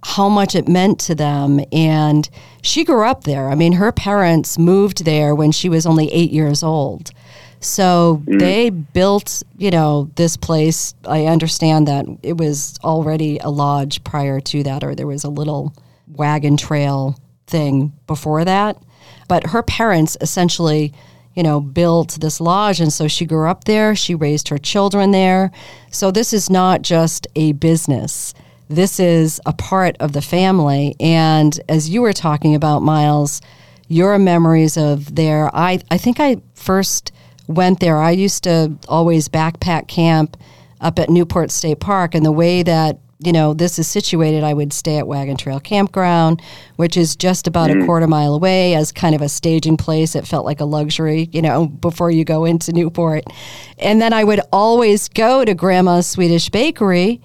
how 0.03 0.29
much 0.29 0.57
it 0.57 0.67
meant 0.67 0.99
to 1.01 1.15
them. 1.15 1.61
And 1.71 2.29
she 2.63 2.83
grew 2.83 3.05
up 3.05 3.25
there. 3.25 3.51
I 3.51 3.55
mean, 3.55 3.75
her 3.75 3.93
parents 3.93 4.59
moved 4.59 5.05
there 5.05 5.35
when 5.35 5.53
she 5.53 5.69
was 5.69 5.87
only 5.87 6.13
eight 6.13 6.33
years 6.33 6.63
old. 6.63 7.13
So 7.61 8.23
mm. 8.27 8.39
they 8.39 8.71
built, 8.71 9.43
you 9.57 9.71
know, 9.71 10.11
this 10.15 10.37
place. 10.37 10.95
I 11.05 11.27
understand 11.27 11.89
that 11.89 12.07
it 12.23 12.37
was 12.37 12.79
already 12.85 13.39
a 13.39 13.49
lodge 13.51 14.03
prior 14.05 14.41
to 14.41 14.63
that, 14.63 14.85
or 14.85 14.95
there 14.95 15.07
was 15.07 15.25
a 15.25 15.31
little 15.31 15.75
wagon 16.07 16.57
trail 16.57 17.19
thing 17.47 17.93
before 18.07 18.45
that. 18.45 18.81
But 19.29 19.49
her 19.49 19.63
parents 19.63 20.17
essentially, 20.21 20.93
you 21.35 21.43
know, 21.43 21.61
built 21.61 22.19
this 22.21 22.41
lodge. 22.41 22.81
And 22.81 22.93
so 22.93 23.09
she 23.09 23.27
grew 23.27 23.49
up 23.49 23.65
there. 23.65 23.95
She 23.95 24.15
raised 24.15 24.49
her 24.49 24.59
children 24.59 25.11
there. 25.11 25.51
So 25.91 26.11
this 26.11 26.33
is 26.33 26.51
not 26.51 26.83
just 26.83 27.27
a 27.35 27.53
business. 27.53 28.35
This 28.69 29.01
is 29.01 29.41
a 29.47 29.53
part 29.53 29.97
of 29.99 30.13
the 30.13 30.23
family. 30.23 30.95
And 31.01 31.59
as 31.69 31.89
you 31.89 32.03
were 32.03 32.13
talking 32.13 32.55
about, 32.55 32.83
Myles, 32.83 33.41
your 33.89 34.19
memories 34.19 34.77
of 34.77 35.15
there, 35.15 35.51
I, 35.55 35.81
I 35.91 35.97
think 35.97 36.21
I 36.21 36.37
first 36.55 37.13
went 37.49 37.81
there. 37.81 37.97
I 37.97 38.13
used 38.13 38.45
to 38.45 38.77
always 38.87 39.29
backpack 39.29 39.89
camp 39.89 40.37
up 40.81 40.99
at 40.99 41.11
Newport 41.11 41.51
State 41.51 41.81
Park, 41.81 42.15
and 42.15 42.25
the 42.25 42.33
way 42.33 42.63
that 42.63 43.01
you 43.19 43.33
know 43.33 43.53
this 43.53 43.81
is 43.81 43.89
situated, 43.89 44.45
I 44.45 44.55
would 44.55 44.73
stay 44.73 44.99
at 44.99 45.09
Wagon 45.09 45.37
Trail 45.37 45.59
Campground, 45.59 46.41
which 46.77 46.97
is 46.97 47.17
just 47.17 47.49
about 47.49 47.71
mm. 47.71 47.83
a 47.83 47.87
quarter 47.87 48.07
mile 48.07 48.35
away, 48.35 48.75
as 48.75 48.93
kind 48.93 49.15
of 49.15 49.23
a 49.23 49.29
staging 49.29 49.77
place. 49.77 50.15
It 50.15 50.27
felt 50.27 50.45
like 50.45 50.61
a 50.61 50.65
luxury, 50.65 51.29
you 51.33 51.43
know, 51.43 51.67
before 51.67 52.13
you 52.13 52.25
go 52.25 52.45
into 52.45 52.73
Newport, 52.73 53.25
and 53.79 54.01
then 54.01 54.13
I 54.13 54.23
would 54.23 54.41
always 54.53 55.09
go 55.09 55.45
to 55.45 55.55
Grandma's 55.55 56.07
Swedish 56.07 56.49
Bakery. 56.51 57.21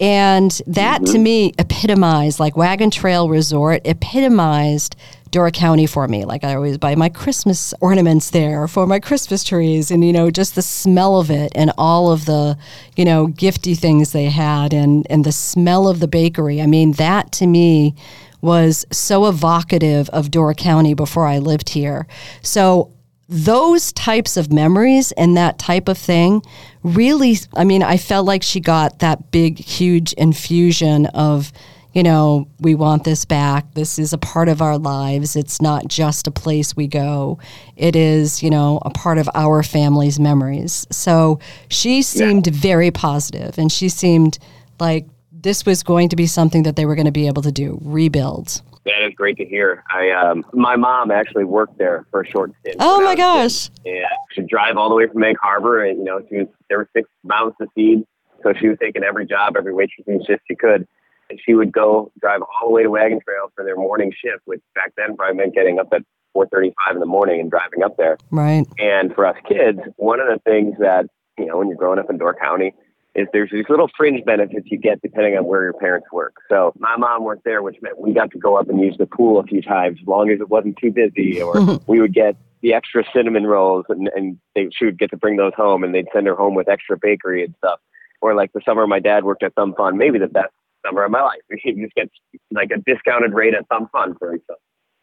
And 0.00 0.50
that 0.66 1.02
mm-hmm. 1.02 1.12
to 1.12 1.18
me 1.18 1.52
epitomized, 1.56 2.40
like 2.40 2.56
Wagon 2.56 2.90
Trail 2.90 3.28
Resort, 3.28 3.82
epitomized 3.84 4.96
Door 5.34 5.50
County 5.50 5.86
for 5.86 6.06
me. 6.06 6.24
Like 6.24 6.44
I 6.44 6.54
always 6.54 6.78
buy 6.78 6.94
my 6.94 7.08
Christmas 7.08 7.74
ornaments 7.80 8.30
there 8.30 8.68
for 8.68 8.86
my 8.86 9.00
Christmas 9.00 9.42
trees, 9.42 9.90
and 9.90 10.04
you 10.04 10.12
know, 10.12 10.30
just 10.30 10.54
the 10.54 10.62
smell 10.62 11.18
of 11.18 11.28
it 11.28 11.50
and 11.56 11.72
all 11.76 12.12
of 12.12 12.24
the, 12.24 12.56
you 12.96 13.04
know, 13.04 13.26
gifty 13.26 13.76
things 13.76 14.12
they 14.12 14.26
had, 14.26 14.72
and 14.72 15.04
and 15.10 15.24
the 15.24 15.32
smell 15.32 15.88
of 15.88 15.98
the 15.98 16.06
bakery. 16.06 16.62
I 16.62 16.66
mean, 16.66 16.92
that 16.92 17.32
to 17.32 17.48
me 17.48 17.96
was 18.42 18.86
so 18.92 19.26
evocative 19.26 20.08
of 20.10 20.30
Door 20.30 20.54
County 20.54 20.94
before 20.94 21.26
I 21.26 21.38
lived 21.38 21.70
here. 21.70 22.06
So 22.40 22.92
those 23.28 23.92
types 23.92 24.36
of 24.36 24.52
memories 24.52 25.10
and 25.12 25.36
that 25.36 25.58
type 25.58 25.88
of 25.88 25.96
thing 25.96 26.42
really 26.82 27.38
i 27.56 27.64
mean 27.64 27.82
i 27.82 27.96
felt 27.96 28.26
like 28.26 28.42
she 28.42 28.60
got 28.60 28.98
that 28.98 29.30
big 29.30 29.58
huge 29.58 30.12
infusion 30.12 31.06
of 31.06 31.50
you 31.94 32.02
know, 32.02 32.48
we 32.58 32.74
want 32.74 33.04
this 33.04 33.24
back. 33.24 33.72
This 33.74 33.98
is 33.98 34.12
a 34.12 34.18
part 34.18 34.48
of 34.48 34.60
our 34.60 34.76
lives. 34.76 35.36
It's 35.36 35.62
not 35.62 35.86
just 35.86 36.26
a 36.26 36.30
place 36.30 36.76
we 36.76 36.88
go. 36.88 37.38
It 37.76 37.94
is, 37.94 38.42
you 38.42 38.50
know, 38.50 38.80
a 38.82 38.90
part 38.90 39.16
of 39.16 39.30
our 39.34 39.62
family's 39.62 40.18
memories. 40.18 40.86
So 40.90 41.38
she 41.68 42.02
seemed 42.02 42.48
yeah. 42.48 42.52
very 42.52 42.90
positive 42.90 43.56
and 43.58 43.70
she 43.70 43.88
seemed 43.88 44.38
like 44.80 45.06
this 45.30 45.64
was 45.64 45.84
going 45.84 46.08
to 46.08 46.16
be 46.16 46.26
something 46.26 46.64
that 46.64 46.74
they 46.74 46.84
were 46.84 46.96
going 46.96 47.06
to 47.06 47.12
be 47.12 47.28
able 47.28 47.42
to 47.42 47.52
do, 47.52 47.78
rebuild. 47.82 48.60
That 48.86 49.06
is 49.06 49.14
great 49.14 49.36
to 49.38 49.46
hear. 49.46 49.82
I 49.90 50.10
um, 50.10 50.44
my 50.52 50.76
mom 50.76 51.10
actually 51.10 51.44
worked 51.44 51.78
there 51.78 52.06
for 52.10 52.20
a 52.20 52.26
short 52.26 52.52
stint. 52.60 52.76
Oh 52.80 53.00
my 53.00 53.14
gosh! 53.14 53.70
Yeah, 53.82 54.04
she'd 54.32 54.46
drive 54.46 54.76
all 54.76 54.90
the 54.90 54.94
way 54.94 55.06
from 55.06 55.24
Egg 55.24 55.36
Harbor, 55.40 55.82
and 55.82 56.00
you 56.00 56.04
know, 56.04 56.20
she 56.28 56.36
was 56.36 56.48
there 56.68 56.76
were 56.76 56.90
six 56.94 57.08
mouths 57.22 57.56
to 57.62 57.66
feed, 57.74 58.04
so 58.42 58.52
she 58.60 58.68
was 58.68 58.76
taking 58.78 59.02
every 59.02 59.24
job, 59.24 59.56
every 59.56 59.72
waitressing 59.72 60.26
shift 60.26 60.42
she 60.46 60.54
could 60.54 60.86
and 61.30 61.40
she 61.44 61.54
would 61.54 61.72
go 61.72 62.10
drive 62.20 62.40
all 62.42 62.68
the 62.68 62.74
way 62.74 62.82
to 62.82 62.90
Wagon 62.90 63.20
Trail 63.24 63.50
for 63.54 63.64
their 63.64 63.76
morning 63.76 64.12
shift, 64.12 64.42
which 64.44 64.60
back 64.74 64.92
then 64.96 65.16
probably 65.16 65.36
meant 65.36 65.54
getting 65.54 65.78
up 65.78 65.88
at 65.92 66.02
4:35 66.34 66.72
in 66.94 67.00
the 67.00 67.06
morning 67.06 67.40
and 67.40 67.50
driving 67.50 67.82
up 67.82 67.96
there. 67.96 68.18
Right. 68.30 68.66
And 68.78 69.14
for 69.14 69.26
us 69.26 69.36
kids, 69.48 69.80
one 69.96 70.20
of 70.20 70.26
the 70.26 70.40
things 70.48 70.76
that 70.78 71.06
you 71.38 71.46
know 71.46 71.58
when 71.58 71.68
you're 71.68 71.76
growing 71.76 71.98
up 71.98 72.10
in 72.10 72.18
Door 72.18 72.36
County 72.40 72.74
is 73.14 73.28
there's 73.32 73.50
these 73.50 73.66
little 73.68 73.88
fringe 73.96 74.24
benefits 74.24 74.66
you 74.70 74.78
get 74.78 75.00
depending 75.00 75.36
on 75.36 75.44
where 75.44 75.62
your 75.62 75.72
parents 75.72 76.08
work. 76.12 76.34
So 76.48 76.72
my 76.78 76.96
mom 76.96 77.22
worked 77.22 77.44
there, 77.44 77.62
which 77.62 77.76
meant 77.80 77.98
we 77.98 78.12
got 78.12 78.30
to 78.32 78.38
go 78.38 78.56
up 78.56 78.68
and 78.68 78.80
use 78.80 78.96
the 78.98 79.06
pool 79.06 79.38
a 79.38 79.44
few 79.44 79.62
times, 79.62 79.98
as 80.02 80.06
long 80.06 80.30
as 80.30 80.40
it 80.40 80.48
wasn't 80.48 80.76
too 80.78 80.90
busy, 80.90 81.40
or 81.42 81.78
we 81.86 82.00
would 82.00 82.12
get 82.12 82.36
the 82.62 82.72
extra 82.72 83.04
cinnamon 83.14 83.46
rolls, 83.46 83.84
and, 83.88 84.08
and 84.16 84.38
they, 84.54 84.68
she 84.76 84.86
would 84.86 84.98
get 84.98 85.10
to 85.10 85.16
bring 85.16 85.36
those 85.36 85.52
home, 85.54 85.84
and 85.84 85.94
they'd 85.94 86.08
send 86.12 86.26
her 86.26 86.34
home 86.34 86.54
with 86.54 86.68
extra 86.68 86.96
bakery 86.98 87.44
and 87.44 87.54
stuff. 87.58 87.78
Or 88.20 88.34
like 88.34 88.52
the 88.52 88.62
summer 88.64 88.86
my 88.86 89.00
dad 89.00 89.24
worked 89.24 89.42
at 89.42 89.54
Thumb 89.54 89.74
Fun, 89.76 89.98
maybe 89.98 90.18
the 90.18 90.26
best 90.26 90.52
summer 90.84 91.04
of 91.04 91.10
my 91.10 91.22
life. 91.22 91.40
You 91.64 91.84
just 91.84 91.94
get 91.94 92.10
like 92.50 92.70
a 92.70 92.78
discounted 92.78 93.32
rate 93.32 93.54
at 93.54 93.66
Thumb 93.68 93.88
Fun 93.92 94.14
for 94.18 94.36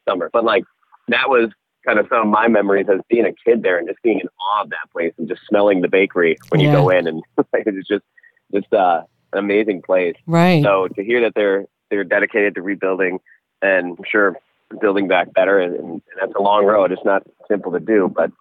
summer. 0.07 0.29
But 0.31 0.43
like 0.43 0.63
that 1.07 1.29
was 1.29 1.49
kind 1.85 1.99
of 1.99 2.07
some 2.09 2.19
of 2.19 2.27
my 2.27 2.47
memories 2.47 2.87
as 2.91 2.99
being 3.09 3.25
a 3.25 3.33
kid 3.45 3.63
there 3.63 3.77
and 3.77 3.87
just 3.87 4.01
being 4.03 4.19
in 4.19 4.27
awe 4.39 4.63
of 4.63 4.69
that 4.69 4.91
place 4.91 5.13
and 5.17 5.27
just 5.27 5.41
smelling 5.47 5.81
the 5.81 5.87
bakery 5.87 6.37
when 6.49 6.61
yeah. 6.61 6.71
you 6.71 6.77
go 6.77 6.89
in 6.89 7.07
and 7.07 7.23
it's 7.53 7.87
just 7.87 8.03
just 8.53 8.71
uh, 8.73 9.01
an 9.33 9.39
amazing 9.39 9.81
place. 9.81 10.15
Right. 10.27 10.63
So 10.63 10.87
to 10.89 11.03
hear 11.03 11.21
that 11.21 11.33
they're 11.35 11.65
they're 11.89 12.03
dedicated 12.03 12.55
to 12.55 12.61
rebuilding 12.61 13.19
and 13.61 13.97
I'm 13.97 14.05
sure 14.09 14.37
building 14.79 15.07
back 15.07 15.33
better 15.33 15.59
and, 15.59 15.75
and 15.75 16.01
that's 16.19 16.33
a 16.37 16.41
long 16.41 16.65
road. 16.65 16.91
It's 16.91 17.03
not 17.03 17.23
simple 17.49 17.71
to 17.73 17.79
do, 17.79 18.11
but 18.13 18.31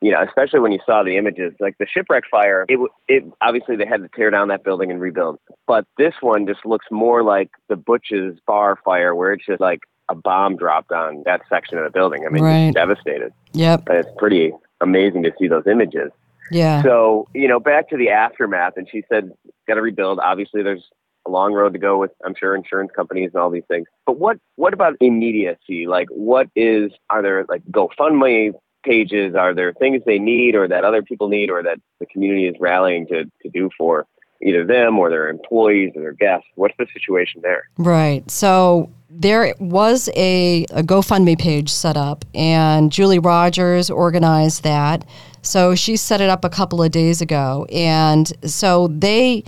you 0.00 0.12
know, 0.12 0.22
especially 0.22 0.60
when 0.60 0.72
you 0.72 0.78
saw 0.86 1.02
the 1.02 1.16
images, 1.16 1.52
like 1.60 1.76
the 1.78 1.86
shipwreck 1.86 2.24
fire, 2.30 2.64
it, 2.68 2.78
it 3.08 3.24
obviously 3.40 3.76
they 3.76 3.86
had 3.86 4.00
to 4.02 4.08
tear 4.14 4.30
down 4.30 4.48
that 4.48 4.62
building 4.62 4.90
and 4.90 5.00
rebuild. 5.00 5.38
But 5.66 5.86
this 5.96 6.14
one 6.20 6.46
just 6.46 6.64
looks 6.64 6.86
more 6.90 7.22
like 7.22 7.50
the 7.68 7.76
Butch's 7.76 8.38
bar 8.46 8.78
fire, 8.84 9.14
where 9.14 9.32
it's 9.32 9.44
just 9.44 9.60
like 9.60 9.80
a 10.08 10.14
bomb 10.14 10.56
dropped 10.56 10.92
on 10.92 11.22
that 11.26 11.42
section 11.48 11.78
of 11.78 11.84
the 11.84 11.90
building. 11.90 12.24
I 12.26 12.30
mean, 12.30 12.44
right. 12.44 12.72
devastated. 12.72 13.32
Yep. 13.52 13.88
And 13.88 13.98
it's 13.98 14.10
pretty 14.16 14.52
amazing 14.80 15.24
to 15.24 15.32
see 15.38 15.48
those 15.48 15.66
images. 15.66 16.10
Yeah. 16.50 16.82
So, 16.82 17.26
you 17.34 17.48
know, 17.48 17.60
back 17.60 17.90
to 17.90 17.96
the 17.96 18.08
aftermath, 18.08 18.74
and 18.76 18.88
she 18.90 19.02
said, 19.08 19.30
got 19.66 19.74
to 19.74 19.82
rebuild. 19.82 20.18
Obviously, 20.20 20.62
there's 20.62 20.88
a 21.26 21.30
long 21.30 21.52
road 21.52 21.74
to 21.74 21.78
go 21.78 21.98
with, 21.98 22.12
I'm 22.24 22.34
sure, 22.34 22.54
insurance 22.54 22.90
companies 22.94 23.32
and 23.34 23.42
all 23.42 23.50
these 23.50 23.66
things. 23.68 23.86
But 24.06 24.18
what, 24.18 24.38
what 24.56 24.72
about 24.72 24.94
immediacy? 25.00 25.86
Like, 25.86 26.08
what 26.08 26.48
is, 26.56 26.92
are 27.10 27.20
there 27.20 27.44
like 27.48 27.62
GoFundMe 27.70 28.52
pages? 28.84 29.34
Are 29.34 29.54
there 29.54 29.72
things 29.72 30.02
they 30.06 30.18
need 30.18 30.54
or 30.54 30.68
that 30.68 30.84
other 30.84 31.02
people 31.02 31.28
need 31.28 31.50
or 31.50 31.62
that 31.62 31.78
the 32.00 32.06
community 32.06 32.46
is 32.46 32.56
rallying 32.60 33.06
to, 33.08 33.24
to 33.24 33.48
do 33.52 33.70
for 33.76 34.06
either 34.42 34.64
them 34.64 34.98
or 34.98 35.10
their 35.10 35.28
employees 35.28 35.92
or 35.96 36.02
their 36.02 36.12
guests? 36.12 36.46
What's 36.54 36.76
the 36.78 36.86
situation 36.92 37.40
there? 37.42 37.64
Right. 37.76 38.28
So 38.30 38.90
there 39.10 39.54
was 39.58 40.08
a, 40.14 40.64
a 40.70 40.82
GoFundMe 40.82 41.38
page 41.38 41.70
set 41.70 41.96
up, 41.96 42.24
and 42.34 42.92
Julie 42.92 43.18
Rogers 43.18 43.90
organized 43.90 44.62
that. 44.64 45.04
So 45.42 45.74
she 45.74 45.96
set 45.96 46.20
it 46.20 46.28
up 46.28 46.44
a 46.44 46.50
couple 46.50 46.82
of 46.82 46.90
days 46.90 47.20
ago. 47.20 47.66
And 47.72 48.30
so 48.48 48.88
they 48.88 49.44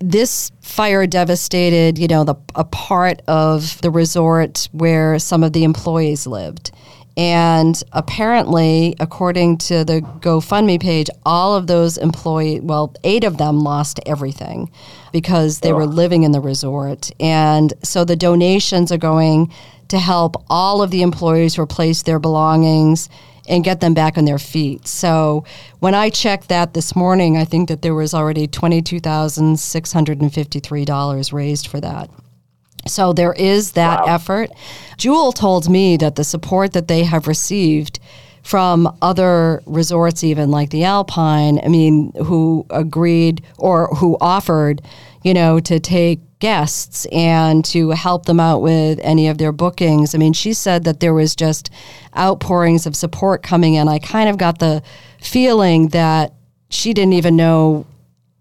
this 0.00 0.52
fire 0.60 1.08
devastated, 1.08 1.98
you 1.98 2.06
know, 2.06 2.22
the 2.22 2.36
a 2.54 2.64
part 2.64 3.20
of 3.26 3.80
the 3.80 3.90
resort 3.90 4.68
where 4.72 5.18
some 5.18 5.42
of 5.42 5.52
the 5.52 5.64
employees 5.64 6.26
lived. 6.26 6.70
And 7.18 7.82
apparently, 7.92 8.96
according 9.00 9.58
to 9.58 9.84
the 9.84 10.00
GoFundMe 10.20 10.80
page, 10.80 11.10
all 11.26 11.54
of 11.56 11.66
those 11.66 11.98
employees, 11.98 12.62
well, 12.62 12.94
eight 13.02 13.24
of 13.24 13.38
them 13.38 13.58
lost 13.58 13.98
everything 14.06 14.70
because 15.10 15.58
they 15.58 15.72
oh. 15.72 15.74
were 15.74 15.86
living 15.86 16.22
in 16.22 16.30
the 16.30 16.40
resort. 16.40 17.10
And 17.18 17.74
so 17.82 18.04
the 18.04 18.14
donations 18.14 18.92
are 18.92 18.98
going 18.98 19.52
to 19.88 19.98
help 19.98 20.44
all 20.48 20.80
of 20.80 20.92
the 20.92 21.02
employees 21.02 21.58
replace 21.58 22.02
their 22.02 22.20
belongings 22.20 23.08
and 23.48 23.64
get 23.64 23.80
them 23.80 23.94
back 23.94 24.16
on 24.16 24.24
their 24.24 24.38
feet. 24.38 24.86
So 24.86 25.42
when 25.80 25.94
I 25.94 26.10
checked 26.10 26.48
that 26.50 26.74
this 26.74 26.94
morning, 26.94 27.36
I 27.36 27.44
think 27.44 27.68
that 27.68 27.82
there 27.82 27.96
was 27.96 28.14
already 28.14 28.46
$22,653 28.46 31.32
raised 31.32 31.66
for 31.66 31.80
that. 31.80 32.08
So 32.86 33.12
there 33.12 33.32
is 33.34 33.72
that 33.72 34.00
Wow. 34.00 34.14
effort. 34.14 34.50
Jewel 34.96 35.32
told 35.32 35.68
me 35.68 35.96
that 35.98 36.14
the 36.16 36.24
support 36.24 36.72
that 36.72 36.88
they 36.88 37.04
have 37.04 37.26
received 37.26 37.98
from 38.42 38.90
other 39.02 39.62
resorts, 39.66 40.24
even 40.24 40.50
like 40.50 40.70
the 40.70 40.84
Alpine, 40.84 41.60
I 41.62 41.68
mean, 41.68 42.12
who 42.24 42.64
agreed 42.70 43.42
or 43.58 43.88
who 43.96 44.16
offered, 44.20 44.80
you 45.22 45.34
know, 45.34 45.60
to 45.60 45.78
take 45.78 46.20
guests 46.38 47.04
and 47.12 47.64
to 47.66 47.90
help 47.90 48.26
them 48.26 48.40
out 48.40 48.62
with 48.62 49.00
any 49.02 49.28
of 49.28 49.38
their 49.38 49.52
bookings. 49.52 50.14
I 50.14 50.18
mean, 50.18 50.32
she 50.32 50.52
said 50.52 50.84
that 50.84 51.00
there 51.00 51.12
was 51.12 51.34
just 51.36 51.68
outpourings 52.16 52.86
of 52.86 52.94
support 52.96 53.42
coming 53.42 53.74
in. 53.74 53.88
I 53.88 53.98
kind 53.98 54.30
of 54.30 54.38
got 54.38 54.60
the 54.60 54.82
feeling 55.20 55.88
that 55.88 56.32
she 56.70 56.94
didn't 56.94 57.14
even 57.14 57.34
know 57.36 57.86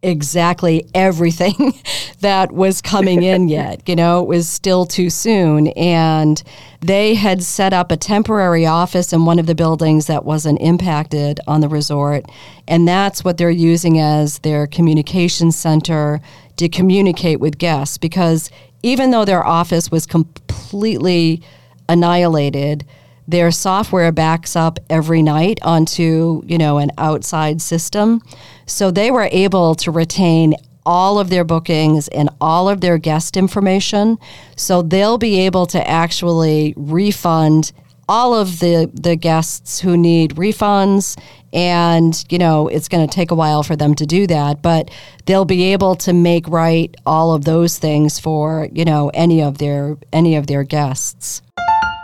exactly 0.03 0.87
everything 0.93 1.73
that 2.19 2.51
was 2.51 2.81
coming 2.81 3.23
in 3.23 3.47
yet. 3.49 3.87
You 3.87 3.95
know, 3.95 4.21
it 4.21 4.27
was 4.27 4.47
still 4.47 4.85
too 4.85 5.09
soon. 5.09 5.67
And 5.69 6.41
they 6.81 7.15
had 7.15 7.43
set 7.43 7.73
up 7.73 7.91
a 7.91 7.97
temporary 7.97 8.65
office 8.65 9.11
in 9.11 9.25
one 9.25 9.39
of 9.39 9.47
the 9.47 9.55
buildings 9.55 10.07
that 10.07 10.25
wasn't 10.25 10.61
impacted 10.61 11.39
on 11.47 11.61
the 11.61 11.69
resort. 11.69 12.25
And 12.67 12.87
that's 12.87 13.23
what 13.23 13.37
they're 13.37 13.49
using 13.49 13.99
as 13.99 14.39
their 14.39 14.67
communication 14.67 15.51
center 15.51 16.21
to 16.57 16.69
communicate 16.69 17.39
with 17.39 17.57
guests. 17.57 17.97
Because 17.97 18.51
even 18.83 19.11
though 19.11 19.25
their 19.25 19.45
office 19.45 19.89
was 19.89 20.05
completely 20.05 21.41
annihilated, 21.89 22.85
their 23.27 23.51
software 23.51 24.11
backs 24.11 24.55
up 24.55 24.79
every 24.89 25.21
night 25.21 25.59
onto 25.61 26.41
you 26.45 26.57
know 26.57 26.77
an 26.77 26.91
outside 26.97 27.61
system. 27.61 28.21
So 28.65 28.91
they 28.91 29.11
were 29.11 29.29
able 29.31 29.75
to 29.75 29.91
retain 29.91 30.55
all 30.85 31.19
of 31.19 31.29
their 31.29 31.43
bookings 31.43 32.07
and 32.07 32.29
all 32.39 32.69
of 32.69 32.79
their 32.79 32.97
guest 32.97 33.35
information. 33.35 34.17
So 34.55 34.81
they'll 34.81 35.17
be 35.17 35.41
able 35.41 35.65
to 35.67 35.87
actually 35.87 36.73
refund 36.77 37.73
all 38.07 38.33
of 38.33 38.59
the 38.59 38.89
the 38.93 39.17
guests 39.17 39.81
who 39.81 39.97
need 39.97 40.35
refunds. 40.35 41.19
And 41.53 42.23
you 42.29 42.37
know 42.37 42.67
it's 42.67 42.87
going 42.87 43.07
to 43.07 43.13
take 43.13 43.31
a 43.31 43.35
while 43.35 43.63
for 43.63 43.75
them 43.75 43.95
to 43.95 44.05
do 44.05 44.27
that 44.27 44.61
but 44.61 44.91
they'll 45.25 45.45
be 45.45 45.71
able 45.71 45.95
to 45.95 46.11
make 46.11 46.47
right 46.49 46.93
all 47.05 47.33
of 47.33 47.45
those 47.45 47.79
things 47.79 48.19
for 48.19 48.67
you 48.73 48.83
know 48.83 49.09
any 49.13 49.41
of 49.41 49.57
their 49.57 49.97
any 50.11 50.35
of 50.35 50.47
their 50.47 50.63
guests 50.63 51.41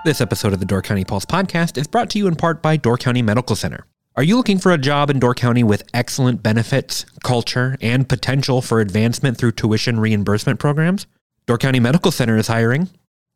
This 0.05 0.19
episode 0.19 0.51
of 0.51 0.59
the 0.59 0.65
Door 0.65 0.81
County 0.81 1.05
Pulse 1.05 1.23
podcast 1.23 1.77
is 1.77 1.87
brought 1.87 2.09
to 2.09 2.17
you 2.17 2.27
in 2.27 2.35
part 2.35 2.61
by 2.61 2.75
Door 2.75 2.97
County 2.97 3.21
Medical 3.21 3.55
Center. 3.55 3.85
Are 4.17 4.23
you 4.23 4.35
looking 4.35 4.57
for 4.57 4.73
a 4.73 4.77
job 4.77 5.09
in 5.09 5.17
Door 5.17 5.35
County 5.35 5.63
with 5.63 5.89
excellent 5.93 6.43
benefits, 6.43 7.05
culture, 7.23 7.77
and 7.79 8.09
potential 8.09 8.61
for 8.61 8.81
advancement 8.81 9.37
through 9.37 9.53
tuition 9.53 10.01
reimbursement 10.01 10.59
programs? 10.59 11.07
Door 11.45 11.59
County 11.59 11.79
Medical 11.79 12.11
Center 12.11 12.35
is 12.35 12.47
hiring. 12.47 12.89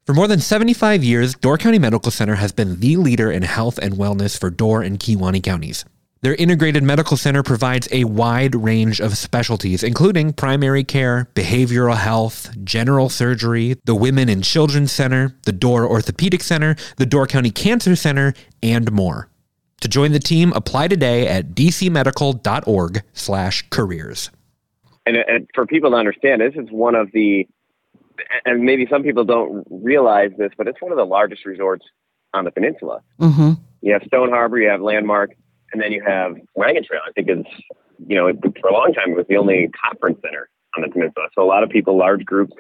For 0.06 0.14
more 0.14 0.28
than 0.28 0.42
75 0.42 1.06
years, 1.06 1.36
Door 1.36 1.60
County 1.60 1.80
Medical 1.80 2.12
Center 2.12 2.36
has 2.36 2.52
been 2.52 2.82
the 2.82 2.98
leader 2.98 3.32
in 3.32 3.44
health 3.44 3.78
and 3.78 3.94
wellness 3.94 4.38
for 4.38 4.50
Door 4.50 4.82
and 4.82 5.00
Kewaunee 5.00 5.42
counties. 5.42 5.86
Their 6.28 6.36
integrated 6.36 6.84
medical 6.84 7.16
center 7.16 7.42
provides 7.42 7.88
a 7.90 8.04
wide 8.04 8.54
range 8.54 9.00
of 9.00 9.18
specialties, 9.18 9.82
including 9.82 10.34
primary 10.34 10.84
care, 10.84 11.30
behavioral 11.36 11.96
health, 11.96 12.54
general 12.66 13.08
surgery, 13.08 13.78
the 13.86 13.96
Women 13.96 14.28
and 14.28 14.44
Children's 14.44 14.92
Center, 14.92 15.38
the 15.44 15.54
Door 15.54 15.88
Orthopedic 15.88 16.44
Center, 16.44 16.76
the 16.98 17.06
Door 17.06 17.28
County 17.28 17.50
Cancer 17.50 17.96
Center, 17.96 18.34
and 18.62 18.92
more. 18.92 19.30
To 19.80 19.88
join 19.88 20.12
the 20.12 20.20
team, 20.20 20.52
apply 20.52 20.90
today 20.90 21.30
at 21.30 21.52
dcmedical.org 21.52 23.04
slash 23.14 23.66
careers. 23.70 24.30
and, 25.06 25.16
and 25.16 25.50
for 25.56 25.66
people 25.66 25.92
to 25.92 25.96
understand, 25.96 26.42
this 26.42 26.56
is 26.62 26.70
one 26.70 26.96
of 26.96 27.10
the, 27.14 27.48
and 28.44 28.64
maybe 28.64 28.86
some 28.90 29.02
people 29.02 29.24
don't 29.24 29.66
realize 29.72 30.32
this, 30.38 30.52
but 30.58 30.68
it's 30.68 30.82
one 30.82 30.92
of 30.92 30.98
the 30.98 31.06
largest 31.06 31.46
resorts 31.46 31.86
on 32.34 32.44
the 32.44 32.52
peninsula. 32.52 33.00
mm-hmm. 33.18 33.52
You 33.80 33.94
have 33.94 34.02
Stone 34.08 34.32
Harbor, 34.32 34.60
you 34.60 34.68
have 34.68 34.82
Landmark, 34.82 35.32
and 35.74 35.82
then 35.82 35.92
you 35.92 36.04
have 36.06 36.36
Wagon 36.56 36.84
Trail. 36.84 37.02
I 37.08 37.12
think 37.12 37.28
it's, 37.30 37.50
you 38.06 38.16
know, 38.16 38.28
it, 38.28 38.38
for 38.62 38.70
a 38.70 38.74
long 38.74 38.94
time 38.94 39.12
it 39.12 39.18
was 39.18 39.26
the 39.28 39.38
only 39.38 39.70
conference 39.84 40.20
center 40.24 40.50
on 40.76 40.84
the 40.84 40.90
peninsula. 40.90 41.28
So 41.36 41.44
a 41.44 41.46
lot 41.46 41.64
of 41.64 41.70
people, 41.70 41.98
large 41.98 42.26
groups, 42.26 42.54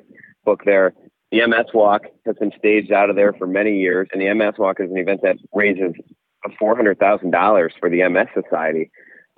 book 0.45 0.61
there. 0.65 0.93
The 1.31 1.45
MS 1.45 1.67
Walk 1.73 2.03
has 2.25 2.35
been 2.37 2.51
staged 2.57 2.91
out 2.91 3.09
of 3.09 3.15
there 3.15 3.33
for 3.33 3.47
many 3.47 3.79
years, 3.79 4.07
and 4.11 4.21
the 4.21 4.33
MS 4.33 4.53
Walk 4.57 4.79
is 4.79 4.89
an 4.89 4.97
event 4.97 5.21
that 5.23 5.35
raises 5.53 5.93
four 6.57 6.75
hundred 6.75 6.99
thousand 6.99 7.31
dollars 7.31 7.73
for 7.79 7.89
the 7.89 8.07
MS 8.07 8.27
Society, 8.33 8.89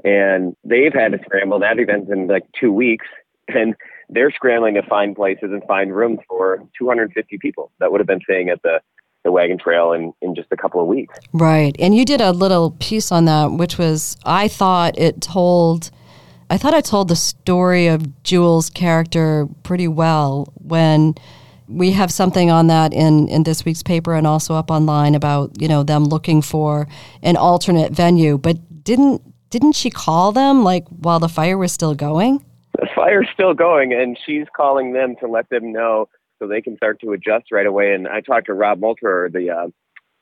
and 0.03 0.55
they've 0.63 0.93
had 0.93 1.11
to 1.13 1.19
scramble. 1.25 1.59
That 1.59 1.79
event's 1.79 2.11
in 2.11 2.27
like 2.27 2.45
two 2.59 2.71
weeks, 2.71 3.07
and 3.47 3.75
they're 4.07 4.31
scrambling 4.31 4.75
to 4.75 4.83
find 4.83 5.15
places 5.15 5.49
and 5.51 5.63
find 5.67 5.95
rooms 5.95 6.19
for 6.27 6.63
two 6.77 6.87
hundred 6.87 7.05
and 7.05 7.13
fifty 7.13 7.39
people 7.39 7.71
that 7.79 7.91
would 7.91 7.99
have 7.99 8.07
been 8.07 8.21
staying 8.21 8.49
at 8.49 8.61
the 8.61 8.81
the 9.23 9.31
Wagon 9.31 9.57
Trail 9.57 9.93
in, 9.93 10.13
in 10.21 10.35
just 10.35 10.47
a 10.51 10.57
couple 10.57 10.81
of 10.81 10.87
weeks. 10.87 11.17
Right. 11.33 11.75
And 11.79 11.95
you 11.95 12.05
did 12.05 12.21
a 12.21 12.31
little 12.31 12.71
piece 12.79 13.11
on 13.11 13.25
that, 13.25 13.51
which 13.51 13.77
was, 13.77 14.17
I 14.25 14.47
thought 14.47 14.97
it 14.97 15.21
told, 15.21 15.91
I 16.49 16.57
thought 16.57 16.73
it 16.73 16.85
told 16.85 17.09
the 17.09 17.15
story 17.15 17.87
of 17.87 18.23
Jewel's 18.23 18.69
character 18.69 19.47
pretty 19.63 19.87
well 19.87 20.51
when 20.55 21.15
we 21.67 21.91
have 21.91 22.11
something 22.11 22.49
on 22.49 22.67
that 22.67 22.93
in, 22.93 23.27
in 23.27 23.43
this 23.43 23.65
week's 23.65 23.83
paper 23.83 24.15
and 24.15 24.25
also 24.25 24.55
up 24.55 24.71
online 24.71 25.15
about, 25.15 25.61
you 25.61 25.67
know, 25.67 25.83
them 25.83 26.05
looking 26.05 26.41
for 26.41 26.87
an 27.21 27.37
alternate 27.37 27.91
venue. 27.91 28.37
But 28.37 28.83
didn't, 28.83 29.21
didn't 29.49 29.73
she 29.73 29.89
call 29.89 30.31
them 30.31 30.63
like 30.63 30.87
while 30.87 31.19
the 31.19 31.29
fire 31.29 31.57
was 31.57 31.71
still 31.71 31.93
going? 31.93 32.43
the 32.79 32.87
fire's 32.95 33.27
still 33.33 33.53
going 33.53 33.93
and 33.93 34.17
she's 34.25 34.45
calling 34.55 34.93
them 34.93 35.15
to 35.17 35.27
let 35.27 35.49
them 35.49 35.71
know 35.71 36.07
so 36.39 36.47
they 36.47 36.61
can 36.61 36.75
start 36.77 36.99
to 37.01 37.11
adjust 37.11 37.51
right 37.51 37.65
away 37.65 37.93
and 37.93 38.07
i 38.07 38.21
talked 38.21 38.47
to 38.47 38.53
rob 38.53 38.79
Multer, 38.79 39.29
the 39.31 39.49
uh, 39.49 39.67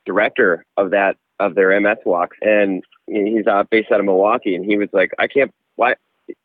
director 0.04 0.64
of 0.76 0.90
that 0.90 1.16
of 1.40 1.54
their 1.54 1.78
ms 1.80 1.98
walks 2.04 2.36
and 2.42 2.82
he's 3.06 3.46
uh, 3.46 3.64
based 3.70 3.90
out 3.92 4.00
of 4.00 4.06
milwaukee 4.06 4.54
and 4.54 4.64
he 4.64 4.76
was 4.76 4.88
like 4.92 5.10
i 5.18 5.26
can't 5.26 5.52
why 5.76 5.94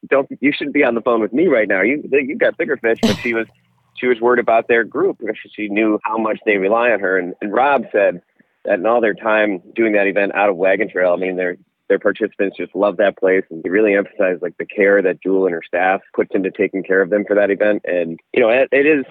don't 0.08 0.30
you 0.40 0.52
shouldn't 0.52 0.74
be 0.74 0.84
on 0.84 0.96
the 0.96 1.02
phone 1.02 1.22
with 1.22 1.34
me 1.34 1.48
right 1.48 1.68
now 1.68 1.82
you 1.82 2.04
you 2.12 2.38
got 2.38 2.58
bigger 2.58 2.78
fish 2.78 3.00
but 3.02 3.18
she 3.18 3.34
was 3.34 3.48
she 3.96 4.08
was 4.08 4.20
worried 4.20 4.40
about 4.40 4.68
their 4.68 4.84
group 4.84 5.18
because 5.20 5.36
she 5.54 5.68
knew 5.68 6.00
how 6.04 6.18
much 6.18 6.40
they 6.46 6.58
rely 6.58 6.92
on 6.92 7.00
her 7.00 7.18
and, 7.18 7.34
and 7.42 7.52
rob 7.54 7.84
said 7.92 8.22
that 8.66 8.80
in 8.80 8.86
all 8.86 9.02
their 9.02 9.14
time 9.14 9.62
doing 9.76 9.94
that 9.94 10.08
event 10.08 10.34
out 10.36 10.50
of 10.50 10.56
wagon 10.56 10.90
trail 10.90 11.14
i 11.14 11.18
mean 11.18 11.36
they're 11.36 11.58
their 11.90 12.00
participants 12.00 12.58
just 12.58 12.76
love 12.76 12.98
that 12.98 13.18
place 13.18 13.44
and 13.50 13.62
they 13.64 13.70
really 13.70 13.96
emphasize 13.96 14.38
like 14.42 14.58
the 14.58 14.66
care 14.66 15.02
that 15.02 15.22
Jewel 15.22 15.46
and 15.46 15.54
her 15.54 15.62
staff 15.66 16.02
puts 16.16 16.32
into 16.34 16.50
taking 16.50 16.84
care 16.84 17.02
of 17.02 17.10
them 17.10 17.24
for 17.28 17.36
that 17.36 17.52
event. 17.52 17.84
And 17.86 18.20
you 18.34 18.42
know, 18.42 18.50
it, 18.50 18.70
it 18.72 18.86
is. 18.86 19.06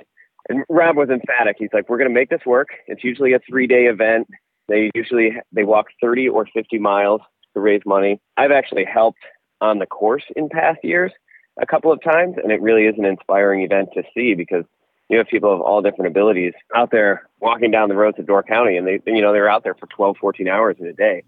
And 0.52 0.64
Rob 0.68 0.96
was 0.98 1.08
emphatic. 1.08 1.56
He's 1.58 1.70
like, 1.72 1.88
"We're 1.88 1.96
going 1.96 2.10
to 2.10 2.14
make 2.14 2.28
this 2.28 2.44
work. 2.44 2.68
It's 2.86 3.02
usually 3.02 3.32
a 3.32 3.38
three-day 3.48 3.86
event. 3.86 4.28
They 4.68 4.90
usually 4.94 5.32
they 5.50 5.64
walk 5.64 5.86
30 5.98 6.28
or 6.28 6.44
50 6.44 6.78
miles 6.78 7.22
to 7.54 7.60
raise 7.60 7.80
money. 7.86 8.20
I've 8.36 8.50
actually 8.50 8.84
helped 8.84 9.22
on 9.62 9.78
the 9.78 9.86
course 9.86 10.24
in 10.36 10.50
past 10.50 10.80
years 10.82 11.10
a 11.58 11.64
couple 11.64 11.90
of 11.90 12.02
times, 12.02 12.36
and 12.42 12.52
it 12.52 12.60
really 12.60 12.84
is 12.84 12.96
an 12.98 13.06
inspiring 13.06 13.62
event 13.62 13.88
to 13.94 14.02
see 14.14 14.34
because 14.34 14.64
you 15.08 15.16
have 15.16 15.26
people 15.26 15.54
of 15.54 15.62
all 15.62 15.80
different 15.80 16.10
abilities 16.10 16.52
out 16.76 16.90
there 16.90 17.30
walking 17.40 17.70
down 17.70 17.88
the 17.88 17.96
roads 17.96 18.18
of 18.18 18.26
Door 18.26 18.42
County, 18.42 18.76
and 18.76 18.86
they 18.86 19.00
you 19.06 19.22
know 19.22 19.32
they're 19.32 19.48
out 19.48 19.64
there 19.64 19.74
for 19.74 19.86
12, 19.86 20.18
14 20.20 20.48
hours 20.48 20.76
in 20.78 20.86
a 20.86 20.92
day. 20.92 21.22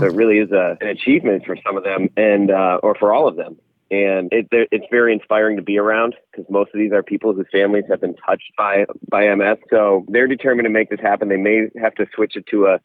So 0.00 0.06
it 0.06 0.14
really 0.14 0.38
is 0.38 0.50
a, 0.50 0.76
an 0.80 0.88
achievement 0.88 1.46
for 1.46 1.56
some 1.64 1.78
of 1.78 1.84
them, 1.84 2.10
and 2.16 2.50
uh, 2.50 2.80
or 2.82 2.94
for 2.94 3.14
all 3.14 3.26
of 3.26 3.36
them. 3.36 3.56
And 3.90 4.32
it, 4.32 4.48
it's 4.50 4.86
very 4.90 5.12
inspiring 5.12 5.56
to 5.56 5.62
be 5.62 5.78
around 5.78 6.16
because 6.32 6.50
most 6.50 6.74
of 6.74 6.80
these 6.80 6.92
are 6.92 7.02
people 7.02 7.32
whose 7.32 7.46
families 7.52 7.84
have 7.88 8.00
been 8.00 8.16
touched 8.16 8.52
by 8.58 8.84
by 9.08 9.32
MS. 9.34 9.58
So 9.70 10.04
they're 10.08 10.26
determined 10.26 10.66
to 10.66 10.70
make 10.70 10.90
this 10.90 11.00
happen. 11.00 11.28
They 11.28 11.36
may 11.36 11.68
have 11.80 11.94
to 11.94 12.06
switch 12.14 12.36
it 12.36 12.46
to 12.48 12.66
a 12.66 12.80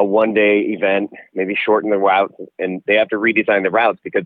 a 0.00 0.04
one 0.04 0.32
day 0.34 0.60
event, 0.60 1.10
maybe 1.34 1.54
shorten 1.54 1.90
the 1.90 1.98
route, 1.98 2.34
and 2.58 2.82
they 2.86 2.94
have 2.94 3.08
to 3.08 3.16
redesign 3.16 3.62
the 3.62 3.70
routes 3.70 4.00
because 4.02 4.24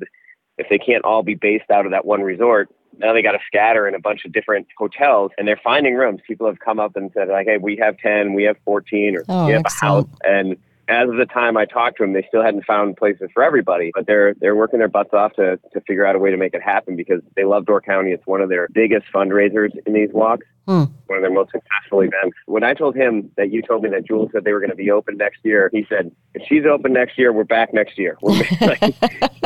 if 0.57 0.69
they 0.71 0.79
can't 0.79 1.05
all 1.05 1.25
be 1.25 1.35
based 1.35 1.69
out 1.71 1.85
of 1.85 1.91
that 1.91 2.07
one 2.07 2.23
resort, 2.23 2.69
now 2.99 3.13
they 3.13 3.23
got 3.23 3.33
to 3.33 3.41
scatter 3.47 3.89
in 3.89 3.95
a 3.95 3.99
bunch 3.99 4.25
of 4.25 4.33
different 4.33 4.69
hotels 4.79 5.33
and 5.37 5.49
they're 5.49 5.61
finding 5.63 5.95
rooms. 5.95 6.21
People 6.27 6.47
have 6.47 6.61
come 6.61 6.79
up 6.79 6.95
and 6.97 7.11
said 7.13 7.29
like, 7.29 7.47
"Hey, 7.47 7.59
we 7.59 7.77
have 7.77 7.99
10, 7.99 8.35
we 8.35 8.45
have 8.45 8.57
14 8.65 9.17
or 9.17 9.25
Oh, 9.29 9.47
we 9.47 9.53
have 9.53 9.63
a 9.67 9.85
house." 9.85 10.07
And 10.23 10.57
as 10.89 11.09
of 11.09 11.17
the 11.17 11.27
time 11.27 11.57
I 11.57 11.65
talked 11.65 11.97
to 11.99 12.03
them, 12.03 12.13
they 12.13 12.25
still 12.29 12.43
hadn't 12.43 12.65
found 12.65 12.97
places 12.97 13.29
for 13.33 13.43
everybody, 13.43 13.91
but 13.95 14.07
they're 14.07 14.35
they're 14.41 14.57
working 14.57 14.79
their 14.79 14.89
butts 14.89 15.13
off 15.13 15.33
to 15.35 15.59
to 15.73 15.81
figure 15.87 16.07
out 16.07 16.15
a 16.17 16.19
way 16.19 16.31
to 16.31 16.37
make 16.37 16.55
it 16.55 16.63
happen 16.63 16.97
because 16.97 17.21
they 17.37 17.45
love 17.45 17.67
Door 17.67 17.83
County. 17.83 18.13
It's 18.13 18.27
one 18.27 18.41
of 18.41 18.49
their 18.49 18.69
biggest 18.73 19.07
fundraisers 19.15 19.71
in 19.87 19.93
these 19.93 20.11
walks. 20.13 20.47
Hmm. 20.67 20.85
One 21.07 21.19
of 21.19 21.23
their 21.23 21.31
most 21.33 21.51
successful 21.53 22.01
events. 22.01 22.37
When 22.47 22.65
I 22.65 22.73
told 22.75 22.97
him 22.97 23.31
that 23.37 23.51
you 23.51 23.61
told 23.63 23.83
me 23.83 23.91
that 23.91 24.07
Jules 24.07 24.31
said 24.33 24.45
they 24.45 24.53
were 24.53 24.61
going 24.61 24.71
to 24.71 24.77
be 24.77 24.91
open 24.91 25.17
next 25.19 25.41
year, 25.45 25.69
he 25.73 25.85
said, 25.89 26.11
"If 26.35 26.43
she's 26.49 26.65
open 26.65 26.93
next 26.95 27.19
year, 27.19 27.33
we're 27.33 27.45
back 27.45 27.75
next 27.75 27.99
year. 27.99 28.17
We're, 28.23 28.43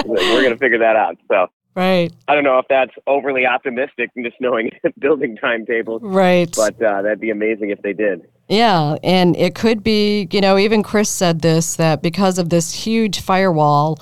we're 0.07 0.42
going 0.42 0.51
to 0.53 0.59
figure 0.59 0.79
that 0.79 0.96
out." 0.96 1.16
So 1.29 1.48
Right. 1.74 2.12
I 2.27 2.35
don't 2.35 2.42
know 2.42 2.59
if 2.59 2.66
that's 2.68 2.90
overly 3.07 3.46
optimistic, 3.46 4.11
just 4.20 4.35
knowing 4.40 4.70
building 4.98 5.37
timetables, 5.37 6.03
Right. 6.03 6.53
but 6.57 6.81
uh, 6.83 7.03
that'd 7.03 7.20
be 7.20 7.31
amazing 7.31 7.70
if 7.70 7.81
they 7.83 7.92
did. 7.92 8.22
Yeah, 8.49 8.97
and 9.03 9.37
it 9.37 9.55
could 9.55 9.85
be, 9.85 10.27
you 10.33 10.41
know, 10.41 10.57
even 10.57 10.83
Chris 10.83 11.11
said 11.11 11.43
this 11.43 11.77
that 11.77 12.03
because 12.03 12.39
of 12.39 12.49
this 12.49 12.73
huge 12.73 13.21
firewall 13.21 13.99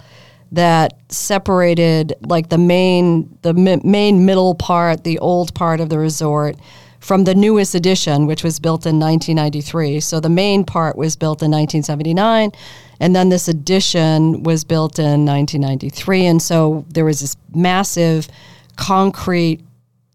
that 0.53 0.97
separated 1.09 2.15
like 2.29 2.49
the 2.49 2.59
main 2.59 3.37
the 3.43 3.53
mi- 3.53 3.81
main 3.83 4.25
middle 4.25 4.55
part, 4.55 5.03
the 5.03 5.19
old 5.19 5.53
part 5.55 5.81
of 5.81 5.89
the 5.89 5.99
resort 5.99 6.57
from 7.01 7.25
the 7.25 7.35
newest 7.35 7.75
edition, 7.75 8.27
which 8.27 8.45
was 8.45 8.61
built 8.61 8.87
in 8.87 9.01
1993. 9.01 9.99
So 10.01 10.21
the 10.21 10.29
main 10.29 10.65
part 10.65 10.97
was 10.97 11.17
built 11.17 11.43
in 11.43 11.51
1979, 11.51 12.53
and 13.01 13.17
then 13.17 13.29
this 13.29 13.49
addition 13.49 14.45
was 14.45 14.63
built 14.63 15.01
in 15.01 15.27
1993. 15.27 16.27
And 16.27 16.41
so 16.41 16.85
there 16.89 17.05
was 17.05 17.21
this 17.21 17.37
massive 17.53 18.29
concrete 18.77 19.61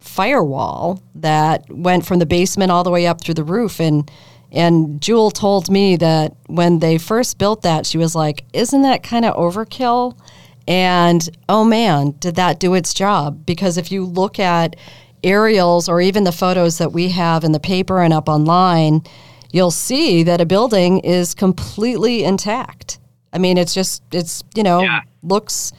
firewall 0.01 1.01
that 1.15 1.63
went 1.69 2.05
from 2.05 2.19
the 2.19 2.25
basement 2.25 2.71
all 2.71 2.83
the 2.83 2.91
way 2.91 3.07
up 3.07 3.21
through 3.21 3.35
the 3.35 3.43
roof. 3.43 3.79
And 3.79 4.09
and 4.53 4.99
Jewel 5.01 5.31
told 5.31 5.69
me 5.69 5.95
that 5.95 6.35
when 6.47 6.79
they 6.79 6.97
first 6.97 7.37
built 7.37 7.61
that, 7.61 7.85
she 7.85 7.97
was 7.97 8.13
like, 8.15 8.43
"Isn't 8.51 8.81
that 8.81 9.01
kind 9.03 9.23
of 9.23 9.35
overkill?" 9.35 10.17
And 10.67 11.27
oh 11.47 11.63
man, 11.63 12.15
did 12.19 12.35
that 12.35 12.59
do 12.59 12.73
its 12.73 12.93
job? 12.93 13.45
Because 13.45 13.77
if 13.77 13.91
you 13.91 14.03
look 14.05 14.39
at 14.39 14.75
aerials 15.23 15.87
or 15.87 16.01
even 16.01 16.23
the 16.23 16.31
photos 16.31 16.77
that 16.79 16.91
we 16.91 17.09
have 17.09 17.43
in 17.43 17.51
the 17.51 17.59
paper 17.59 18.01
and 18.01 18.11
up 18.13 18.27
online, 18.27 19.03
you'll 19.51 19.71
see 19.71 20.23
that 20.23 20.41
a 20.41 20.45
building 20.45 20.99
is 20.99 21.33
completely 21.33 22.23
intact. 22.23 22.99
I 23.33 23.37
mean, 23.37 23.57
it's 23.57 23.73
just 23.73 24.03
it's 24.11 24.43
you 24.55 24.63
know 24.63 24.81
Yeah. 24.81 25.01
looks 25.23 25.71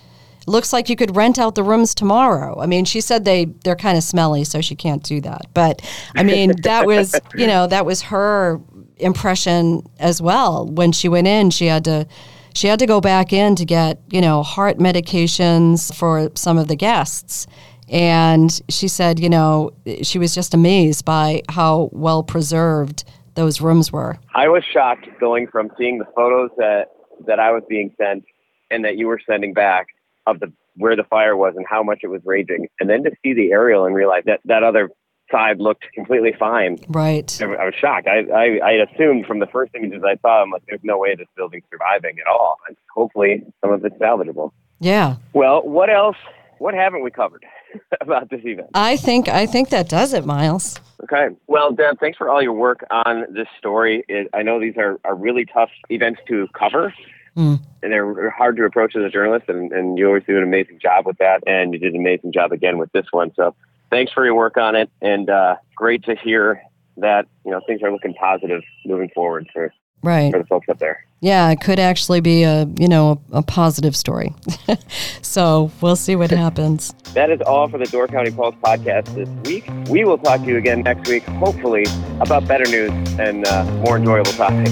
looks 0.46 0.72
like 0.72 0.88
you 0.88 0.96
could 0.96 1.14
rent 1.16 1.38
out 1.38 1.54
the 1.54 1.62
rooms 1.62 1.94
tomorrow. 1.94 2.60
I 2.60 2.66
mean, 2.66 2.84
she 2.84 3.00
said 3.00 3.24
they 3.24 3.46
they're 3.64 3.76
kind 3.76 3.96
of 3.96 4.04
smelly, 4.04 4.44
so 4.44 4.60
she 4.60 4.74
can't 4.74 5.02
do 5.02 5.20
that. 5.20 5.42
But 5.54 5.82
I 6.14 6.22
mean, 6.22 6.52
that 6.62 6.86
was 6.86 7.18
you 7.34 7.46
know 7.46 7.66
that 7.66 7.86
was 7.86 8.02
her 8.02 8.60
impression 8.96 9.82
as 9.98 10.22
well. 10.22 10.66
When 10.66 10.92
she 10.92 11.08
went 11.08 11.26
in, 11.26 11.50
she 11.50 11.66
had 11.66 11.84
to 11.84 12.06
she 12.54 12.66
had 12.66 12.78
to 12.78 12.86
go 12.86 13.00
back 13.00 13.32
in 13.32 13.56
to 13.56 13.64
get 13.64 14.00
you 14.10 14.20
know 14.20 14.42
heart 14.42 14.78
medications 14.78 15.94
for 15.94 16.30
some 16.34 16.58
of 16.58 16.68
the 16.68 16.76
guests. 16.76 17.46
And 17.88 18.62
she 18.70 18.88
said, 18.88 19.20
you 19.20 19.28
know, 19.28 19.72
she 20.02 20.18
was 20.18 20.34
just 20.34 20.54
amazed 20.54 21.04
by 21.04 21.42
how 21.50 21.90
well 21.92 22.22
preserved 22.22 23.04
those 23.34 23.60
rooms 23.60 23.92
were. 23.92 24.18
I 24.34 24.48
was 24.48 24.64
shocked 24.64 25.06
going 25.20 25.46
from 25.46 25.70
seeing 25.76 25.98
the 25.98 26.06
photos 26.16 26.50
that 26.56 26.86
that 27.26 27.38
I 27.38 27.52
was 27.52 27.62
being 27.68 27.94
sent 27.98 28.24
and 28.70 28.84
that 28.84 28.96
you 28.96 29.06
were 29.06 29.20
sending 29.28 29.52
back 29.52 29.86
of 30.26 30.40
the 30.40 30.52
where 30.76 30.96
the 30.96 31.04
fire 31.04 31.36
was 31.36 31.54
and 31.56 31.66
how 31.68 31.82
much 31.82 32.00
it 32.02 32.08
was 32.08 32.22
raging, 32.24 32.68
and 32.80 32.88
then 32.88 33.02
to 33.04 33.10
see 33.22 33.34
the 33.34 33.52
aerial 33.52 33.84
and 33.84 33.94
realize 33.94 34.22
that 34.26 34.40
that 34.44 34.62
other 34.62 34.90
side 35.30 35.58
looked 35.58 35.84
completely 35.94 36.32
fine. 36.38 36.78
Right. 36.88 37.40
I, 37.40 37.44
I 37.46 37.64
was 37.64 37.74
shocked. 37.74 38.06
I, 38.06 38.20
I 38.32 38.58
I 38.64 38.70
assumed 38.72 39.26
from 39.26 39.38
the 39.40 39.46
first 39.46 39.74
images 39.74 40.02
I 40.04 40.16
saw, 40.22 40.42
I'm 40.42 40.50
like, 40.50 40.62
there's 40.68 40.80
no 40.82 40.98
way 40.98 41.14
this 41.14 41.28
building's 41.36 41.64
surviving 41.70 42.18
at 42.18 42.30
all. 42.30 42.58
And 42.68 42.76
hopefully, 42.94 43.42
some 43.60 43.72
of 43.72 43.84
it's 43.84 43.96
salvageable. 43.96 44.52
Yeah. 44.80 45.16
Well, 45.32 45.62
what 45.62 45.90
else? 45.90 46.16
What 46.58 46.74
haven't 46.74 47.02
we 47.02 47.10
covered 47.10 47.44
about 48.00 48.30
this 48.30 48.40
event? 48.44 48.68
I 48.74 48.96
think 48.96 49.28
I 49.28 49.46
think 49.46 49.70
that 49.70 49.88
does 49.88 50.12
it, 50.12 50.24
Myles. 50.24 50.78
Okay. 51.02 51.34
Well, 51.48 51.72
Deb, 51.72 51.98
thanks 51.98 52.16
for 52.16 52.28
all 52.28 52.40
your 52.40 52.52
work 52.52 52.84
on 52.90 53.26
this 53.30 53.48
story. 53.58 54.04
It, 54.08 54.28
I 54.32 54.42
know 54.42 54.60
these 54.60 54.76
are, 54.76 55.00
are 55.04 55.16
really 55.16 55.44
tough 55.44 55.70
events 55.88 56.20
to 56.28 56.46
cover. 56.56 56.94
Mm. 57.36 57.60
And 57.82 57.92
they're 57.92 58.30
hard 58.30 58.56
to 58.58 58.64
approach 58.64 58.94
as 58.94 59.02
a 59.02 59.08
journalist, 59.08 59.46
and, 59.48 59.72
and 59.72 59.98
you 59.98 60.06
always 60.06 60.22
do 60.26 60.36
an 60.36 60.42
amazing 60.42 60.78
job 60.80 61.06
with 61.06 61.18
that. 61.18 61.42
And 61.46 61.72
you 61.72 61.78
did 61.78 61.94
an 61.94 62.00
amazing 62.00 62.32
job 62.32 62.52
again 62.52 62.78
with 62.78 62.92
this 62.92 63.06
one. 63.10 63.32
So 63.34 63.54
thanks 63.90 64.12
for 64.12 64.24
your 64.24 64.34
work 64.34 64.56
on 64.56 64.74
it, 64.76 64.90
and 65.00 65.28
uh, 65.30 65.56
great 65.74 66.04
to 66.04 66.14
hear 66.14 66.62
that 66.98 67.26
you 67.44 67.50
know 67.50 67.60
things 67.66 67.82
are 67.82 67.90
looking 67.90 68.12
positive 68.14 68.62
moving 68.84 69.08
forward 69.14 69.48
for, 69.52 69.72
Right. 70.02 70.30
for 70.30 70.38
the 70.40 70.46
folks 70.46 70.68
up 70.68 70.78
there. 70.78 71.06
Yeah, 71.20 71.48
it 71.50 71.60
could 71.60 71.78
actually 71.78 72.20
be 72.20 72.42
a 72.42 72.66
you 72.78 72.86
know 72.88 73.22
a, 73.32 73.38
a 73.38 73.42
positive 73.42 73.96
story. 73.96 74.34
so 75.22 75.70
we'll 75.80 75.96
see 75.96 76.16
what 76.16 76.30
happens. 76.30 76.92
That 77.14 77.30
is 77.30 77.40
all 77.40 77.68
for 77.68 77.78
the 77.78 77.86
Door 77.86 78.08
County 78.08 78.30
Pulse 78.30 78.54
podcast 78.62 79.14
this 79.14 79.28
week. 79.50 79.68
We 79.88 80.04
will 80.04 80.18
talk 80.18 80.40
to 80.42 80.46
you 80.46 80.58
again 80.58 80.82
next 80.82 81.08
week, 81.08 81.22
hopefully 81.24 81.86
about 82.20 82.46
better 82.46 82.64
news 82.70 82.90
and 83.18 83.46
uh, 83.46 83.64
more 83.86 83.96
enjoyable 83.96 84.32
topics. 84.32 84.70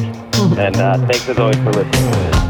and 0.59 0.77
uh, 0.77 0.99
thanks 1.07 1.29
as 1.29 1.38
always 1.38 1.57
for 1.57 1.73
listening. 1.73 2.49